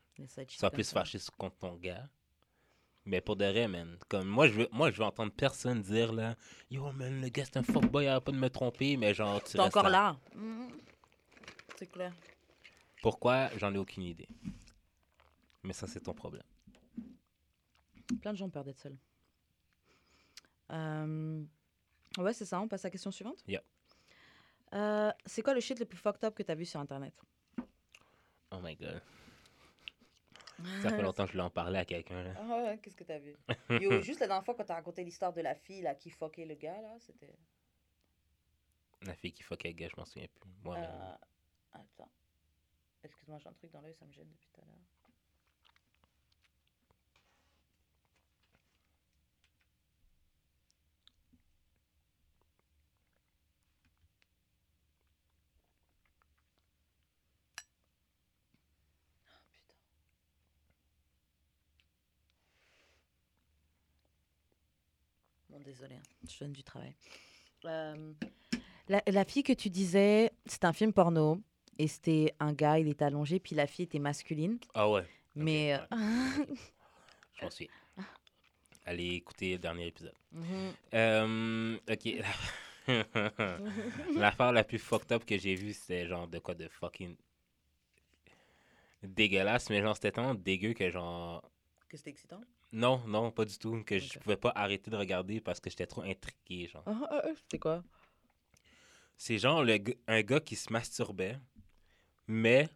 [0.49, 2.07] sois plus fâché contre ton gars.
[3.07, 3.97] Mais pour de vrai, man.
[4.11, 6.37] Comme moi, je veux, moi, je veux entendre personne dire, là,
[6.71, 9.43] yo, man, le gars, c'est un fuckboy, il arrête pas de me tromper, mais genre,
[9.43, 10.19] tu T'es restes encore là.
[10.35, 10.69] Mhm.
[11.79, 12.13] C'est clair.
[13.01, 13.49] Pourquoi?
[13.57, 14.29] J'en ai aucune idée.
[15.63, 16.43] Mais ça, c'est ton problème.
[18.21, 18.99] Plein de gens ont peur d'être seuls.
[20.71, 21.43] Euh,
[22.19, 22.61] Ouais, c'est ça.
[22.61, 23.43] On passe à la question suivante.
[23.47, 23.63] Yeah.
[24.75, 27.15] Euh, c'est quoi le shit le plus fucked up que t'as vu sur Internet?
[28.51, 29.01] Oh my god.
[30.83, 32.35] Ça fait longtemps que je voulais en parler à quelqu'un, là.
[32.37, 33.37] Ah ouais, qu'est-ce que t'as vu?
[33.71, 36.45] Yo, juste la dernière fois quand t'as raconté l'histoire de la fille là, qui fuckait
[36.47, 37.35] le gars, là, c'était...
[39.03, 40.51] La fille qui fuck avec gars, je m'en souviens plus.
[40.65, 41.15] Moi, Euh,
[41.73, 42.11] Attends.
[43.05, 44.75] Excuse-moi, j'ai un truc dans l'œil, ça me gêne depuis tout à l'heure.
[65.69, 66.95] Bon, désolé, hein, je donne du travail.
[67.67, 68.13] Euh,
[68.89, 71.41] la, la fille que tu disais, c'est un film porno.
[71.81, 74.59] Et c'était un gars, il était allongé, puis la fille était masculine.
[74.75, 75.05] Ah ouais.
[75.37, 75.75] Mais.
[75.75, 75.81] ouais.
[75.93, 76.55] euh,
[77.39, 77.71] Je m'en suis.
[78.85, 80.15] Allez écouter le dernier épisode.
[80.33, 80.73] mhm.
[80.95, 82.09] Euh, ok.
[84.17, 87.15] L'affaire la plus fucked up que j'ai vue, c'était genre de quoi de fucking
[89.03, 91.43] dégueulasse, mais genre c'était tellement dégueu que genre.
[91.89, 92.41] Que c'était excitant?
[92.73, 93.83] Non, non, pas du tout.
[93.85, 94.23] Que je Ok.
[94.23, 96.83] pouvais pas arrêter de regarder parce que j'étais trop intrigué, genre.
[96.87, 97.83] Ah, ah, ah, c'était quoi?
[99.17, 101.39] C'est genre le un gars qui se masturbait,
[102.27, 102.69] mais.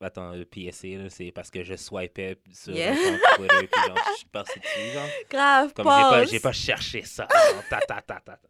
[0.00, 2.94] Attends, le PSC, c'est parce que je swipais sur Yeah.
[3.36, 5.08] Twitter, puis genre, je suis passé dessus, genre.
[5.28, 5.88] Grave, Comme
[6.30, 7.26] j'ai pas, pas cherché ça.
[7.52, 8.40] genre, ta, ta, ta, ta, ta.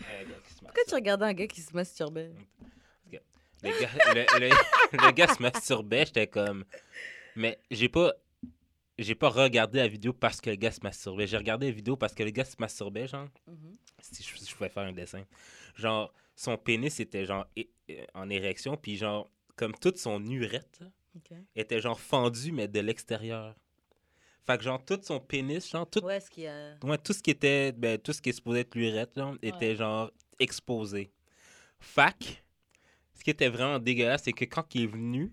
[0.00, 2.32] Un gars qui se Pourquoi tu regardais un gars qui se masturbait?
[3.64, 4.48] Le gars, le, le-
[5.06, 6.64] le gars se masturbait, j'étais comme.
[7.36, 8.12] Mais j'ai pas.
[9.02, 11.26] J'ai pas regardé la vidéo parce que le gars se masturbait.
[11.26, 13.28] J'ai regardé la vidéo parce que le gars se masturbait, genre.
[13.46, 13.76] Mhm.
[14.00, 15.24] Si je, je pouvais faire un dessin.
[15.76, 17.46] Genre, son pénis était genre
[18.14, 20.80] en érection, puis genre, comme toute son urette
[21.54, 23.54] était genre fendue, mais de l'extérieur.
[24.44, 26.74] Fait que genre, tout son pénis, genre, tout, Ouais, ce qui a.
[26.82, 29.76] ouais, tout ce qui était, ben, tout ce qui est supposé être l'urette, là, était
[29.76, 31.12] genre exposé.
[31.78, 32.42] Fac,
[33.14, 35.32] ce qui était vraiment dégueulasse, c'est que quand il est venu,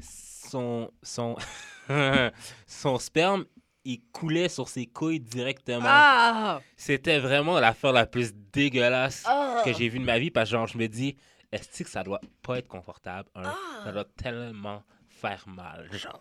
[0.00, 1.36] son, son,
[2.66, 3.44] son sperme,
[3.84, 5.84] il coulait sur ses couilles directement.
[5.88, 10.48] Ah C'était vraiment l'affaire la plus dégueulasse Ah que j'ai vue de ma vie parce
[10.50, 11.16] que genre, je me dis,
[11.52, 13.28] est-ce que ça doit pas être confortable?
[13.34, 13.42] un?
[13.44, 13.80] Ah.
[13.84, 16.20] Ça doit tellement faire mal, genre.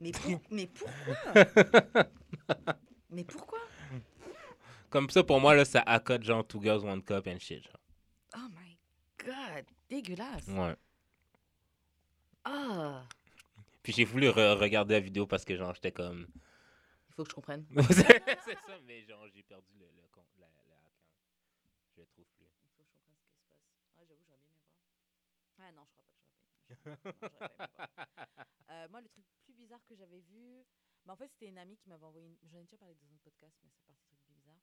[0.00, 1.34] Mais, pour- mais pourquoi?
[3.10, 3.58] Mais pourquoi?
[4.90, 7.80] Comme ça, pour moi, là, ça accote genre Two Girls, One Cup and shit, genre.
[8.36, 8.76] Oh my
[9.24, 10.46] god, dégueulasse.
[10.48, 10.74] Ouais.
[12.44, 13.02] Ah
[13.86, 16.26] Puis j'ai voulu re- regarder la vidéo parce que genre, j'étais comme...
[17.08, 17.64] Il faut que je comprenne.
[18.44, 20.76] c'est ça, mais genre, j'ai perdu le, le, con- la, la.
[21.94, 22.46] Je le trouve plus.
[22.64, 23.62] Il faut que je comprenne ce qui se passe.
[23.96, 25.68] Ah, j'avoue, j'aurais bien aimé voir.
[25.68, 27.30] Ah non, je crois pas que j'aurais pas aimé.
[27.30, 27.46] Voir.
[28.70, 30.66] Euh, moi, le truc plus bizarre que j'avais vu,
[31.04, 32.26] bah, en fait, c'était une amie qui m'avait envoyé.
[32.26, 32.36] Une...
[32.50, 34.58] J'en ai déjà parlé dans un podcast, mais c'est parti truc bizarre.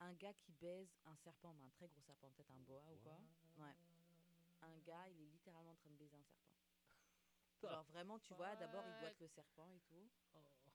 [0.00, 2.98] Un gars qui baise un serpent, mais un très gros serpent, peut-être un boa ou
[2.98, 3.18] quoi.
[3.56, 3.74] Ouais.
[4.60, 6.59] Un gars, il est littéralement en train de baiser un serpent.
[7.68, 10.10] Genre vraiment, tu vois, d'abord il doit être le serpent et tout.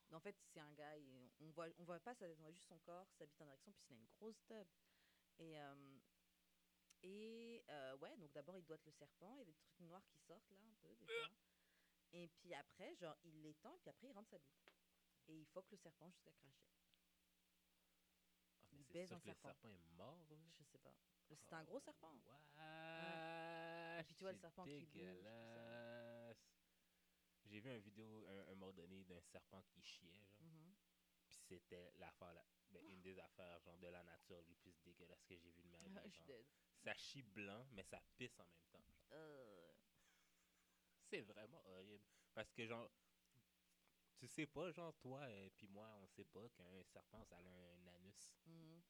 [0.09, 2.41] Mais en fait, c'est un gars, et on voit, on voit pas sa tête, on
[2.43, 4.67] voit juste son corps, sa bite en direction, puis il a une grosse tub.
[5.39, 5.97] Et, euh,
[7.01, 9.79] et euh, ouais, donc d'abord il doit être le serpent, il y a des trucs
[9.79, 11.29] noirs qui sortent là un peu des fois.
[12.13, 14.69] Et puis après, genre il l'étend, et puis après il rentre sa bite.
[15.27, 16.69] Et il faut que le serpent jusqu'à cracher.
[18.61, 19.69] Ah, mais Il c'est baise sûr un que le serpent.
[19.69, 20.19] est mort.
[20.53, 20.93] Je sais pas.
[21.27, 22.13] C'est un gros serpent.
[22.23, 25.25] Wesh, Et puis tu vois le serpent qui bouge.
[27.45, 30.35] J'ai vu une vidéo un, un moment donné d'un serpent qui chiait, genre.
[30.41, 30.75] Mhm.
[31.27, 35.23] Puis c'était l'affaire, la- ben, une des affaires genre de la nature les plus dégueulasses
[35.25, 35.95] que j'ai vues de ma vie.
[35.97, 36.45] Ah, dead.
[36.83, 38.85] Ça chie blanc, mais ça pisse en même temps.
[39.13, 39.71] Euh,
[41.09, 42.03] C'est vraiment horrible.
[42.33, 42.89] Parce que genre,
[44.17, 47.39] tu sais pas, genre toi et puis moi, on sait pas qu'un serpent, ça a
[47.41, 48.33] un anus.
[48.45, 48.81] mhm.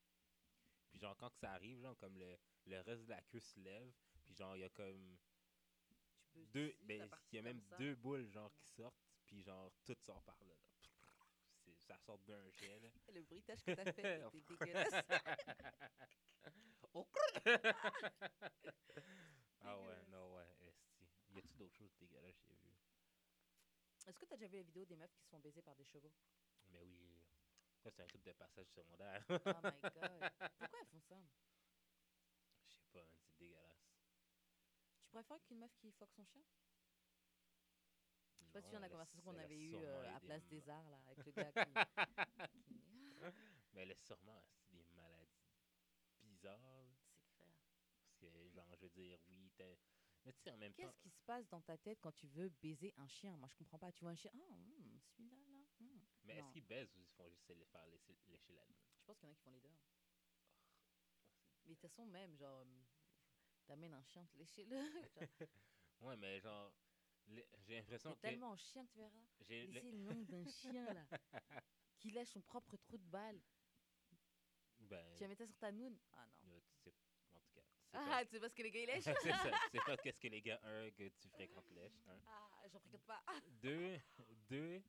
[0.89, 3.59] Puis genre, quand que ça arrive, genre, comme le, le reste de la queue se
[3.59, 3.91] lève,
[4.23, 5.17] puis genre, il y a comme
[6.53, 7.77] deux, ben, il y a même ça.
[7.77, 10.55] deux boules, genre, qui sortent, puis genre, tout sort par là.
[11.87, 12.89] Ça sort d'un jet, là.
[13.13, 15.05] Le bruitage que t'as fait était dégueulasse.
[16.93, 17.07] Oh.
[19.61, 21.07] ah ouais, non, ouais, esti.
[21.29, 22.77] Y a-tu d'autres choses dégueulasses que j'ai vues?
[24.07, 25.83] Est-ce que t'as déjà vu la vidéo des meufs qui se font baiser par des
[25.83, 26.13] chevaux?
[26.69, 27.21] Mais oui,
[27.83, 29.23] ça c'est un truc de passage secondaire.
[29.29, 29.33] Oh
[29.63, 30.31] my god.
[30.57, 31.21] Pourquoi elles font ça
[32.67, 33.91] Je sais pas, man, c'est dégueulasse.
[34.99, 36.41] Tu préfères qu'une meuf qui foque son chien
[38.41, 40.07] Je sais pas si Non, dans la a- conversation qu'on a avait eue euh, eu
[40.07, 41.59] à Place des Arts, là, avec le gars qui.
[41.63, 42.85] qui-
[43.73, 45.47] Mais elle a sûrement des maladies
[46.21, 46.59] bizarres.
[47.17, 47.53] C'est clair.
[48.03, 49.77] Parce que, genre, je veux dire, oui, t'es.
[50.25, 50.83] Mais tu sais, en même temps.
[50.83, 53.35] Qu'est-ce qui se passe dans ta tête quand tu veux baiser un chien?
[53.37, 53.91] Moi, je comprends pas.
[53.91, 55.59] Tu vois un chien Ah, hum, celui-là, là.
[55.81, 56.01] hum.
[56.23, 58.75] Mais est-ce qu'ils baisent ou ils font juste les faire lécher la lune?
[58.99, 59.69] Je pense qu'il y en a qui font les deux.
[59.69, 59.79] hein.
[61.65, 62.85] Mais de toute façon, même, genre, hum,
[63.65, 64.77] t'amènes un chien te lécher le.
[66.01, 66.73] Ouais, mais genre,
[67.27, 68.21] j'ai l'impression C'est que.
[68.21, 69.11] tellement chien, tu verras.
[69.47, 71.05] j'ai le- le nom d'un chien, là,
[71.99, 73.41] qui lèche son propre trou de balle.
[74.79, 75.97] Ben, Tu mettre ça sur ta noune?
[76.11, 76.61] Ah non.
[76.83, 76.93] tu sais,
[77.33, 77.61] en tout cas.
[77.93, 79.51] Ah, tu sais pas ce que les gars ils lèchent c'est ça.
[79.71, 82.07] Sais pas qu'est-ce que les gars, un, que tu fréquentes lèchent.
[82.07, 82.19] un.
[82.27, 83.23] Ah, j'en fréquente pas.
[83.61, 83.97] Deux,
[84.49, 84.83] deux,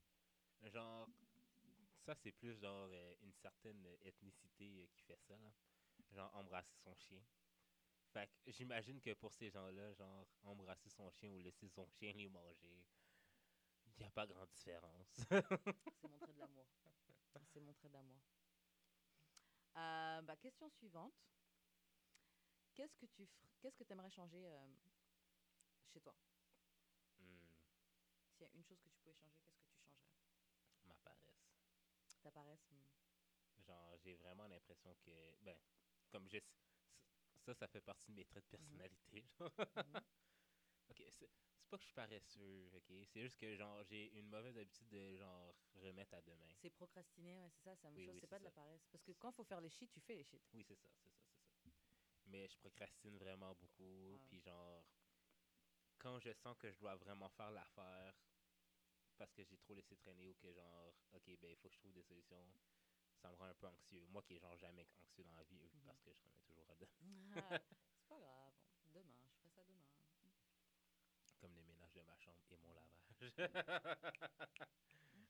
[0.64, 1.08] genre,
[2.04, 5.52] ça c'est plus genre euh, une certaine ethnicité euh, qui fait ça, là.
[6.10, 7.22] Genre embrasser son chien.
[8.12, 12.12] Fait que j'imagine que pour ces gens-là, genre embrasser son chien ou laisser son chien
[12.14, 12.84] les manger,
[13.96, 15.20] il n'y a pas grande différence.
[16.00, 16.66] C'est montrer de l'amour.
[17.52, 18.20] C'est montrer de l'amour.
[19.76, 21.14] Euh, bah, question suivante.
[22.74, 23.26] Qu'est-ce que tu
[23.60, 24.66] qu'est-ce que aimerais changer euh,
[25.92, 26.14] chez toi?
[27.18, 27.48] Hmm,
[28.32, 30.10] S'il y a une chose que tu pouvais changer, qu'est-ce que tu changerais?
[30.84, 31.48] Ma paresse.
[32.22, 33.62] Ta paresse hmm.
[33.66, 35.36] Genre, j'ai vraiment l'impression que.
[35.42, 35.56] Ben,
[36.10, 36.38] comme je.
[37.46, 39.22] Ça, ça fait partie de mes traits de personnalité.
[39.38, 39.52] genre.
[39.76, 40.02] Mhm.
[40.90, 42.92] ok, c'est c'est pas que je suis paresseux, ok?
[43.06, 46.48] C'est juste que, genre, j'ai une mauvaise habitude de, genre, remettre à demain.
[46.60, 48.14] C'est procrastiner, ouais, c'est ça, c'est la même Oui, chose.
[48.14, 48.82] oui, c'est pas de la paresse.
[48.90, 50.42] Parce que quand il faut faire les shit, tu fais les shit.
[50.52, 51.20] Oui, c'est ça, c'est ça,
[51.62, 51.72] c'est ça.
[52.26, 54.20] Mais je procrastine vraiment beaucoup.
[54.26, 54.84] Puis genre,
[55.98, 58.14] quand je sens que je dois vraiment faire l'affaire
[59.16, 61.78] parce que j'ai trop laissé traîner ou que genre, ok, ben il faut que je
[61.80, 62.46] trouve des solutions,
[63.26, 64.04] ça me rend un peu anxieux.
[64.08, 65.82] Moi qui est genre jamais anxieux dans la vie Mhm.
[65.84, 66.88] parce que je remets toujours à deux.
[67.34, 67.58] Ah,
[67.98, 68.52] c'est pas grave.
[68.94, 69.84] Demain, je ferai ça demain.
[71.40, 73.04] Comme les ménages de ma chambre et mon lavage.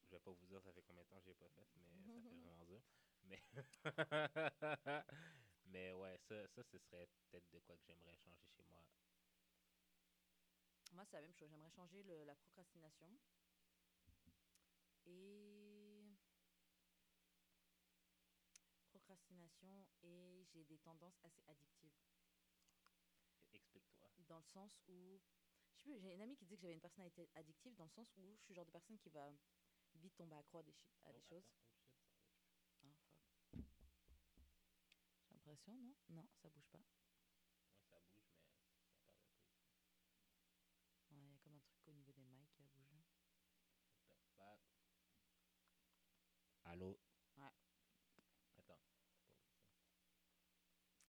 [0.04, 1.86] je vais pas vous dire ça fait combien de temps que j'ai pas fait, mais
[2.22, 2.80] ça fait vraiment dur.
[3.24, 3.42] Mais,
[5.64, 8.80] mais ouais, ça, ça, ce serait peut-être de quoi que j'aimerais changer chez moi.
[10.92, 11.48] Moi, c'est la même chose.
[11.50, 13.08] J'aimerais changer le- la procrastination.
[15.06, 15.55] Et.
[19.16, 21.94] Procrastination et j'ai des tendances assez addictives.
[23.52, 24.10] Explique-toi.
[24.28, 25.20] Dans le sens où.
[25.72, 27.90] Je sais plus, j'ai une amie qui dit que j'avais une personnalité addictive dans le
[27.90, 29.32] sens où je suis le genre de personne qui va
[29.94, 31.44] vite tomber accro à des, chi- à des Oh, choses.
[32.82, 32.94] Oh.
[33.52, 33.62] Ah,
[34.34, 34.48] fuck.
[35.28, 35.94] J'ai l'impression, non?
[36.10, 36.82] Non, ça bouge pas.
[37.90, 38.86] Ouais, ça bouge, mais ça ici.
[41.10, 43.02] Ouais, il y a comme un truc au niveau des mics qui a bougé.
[44.10, 44.60] What the fuck?
[46.64, 46.98] Allô?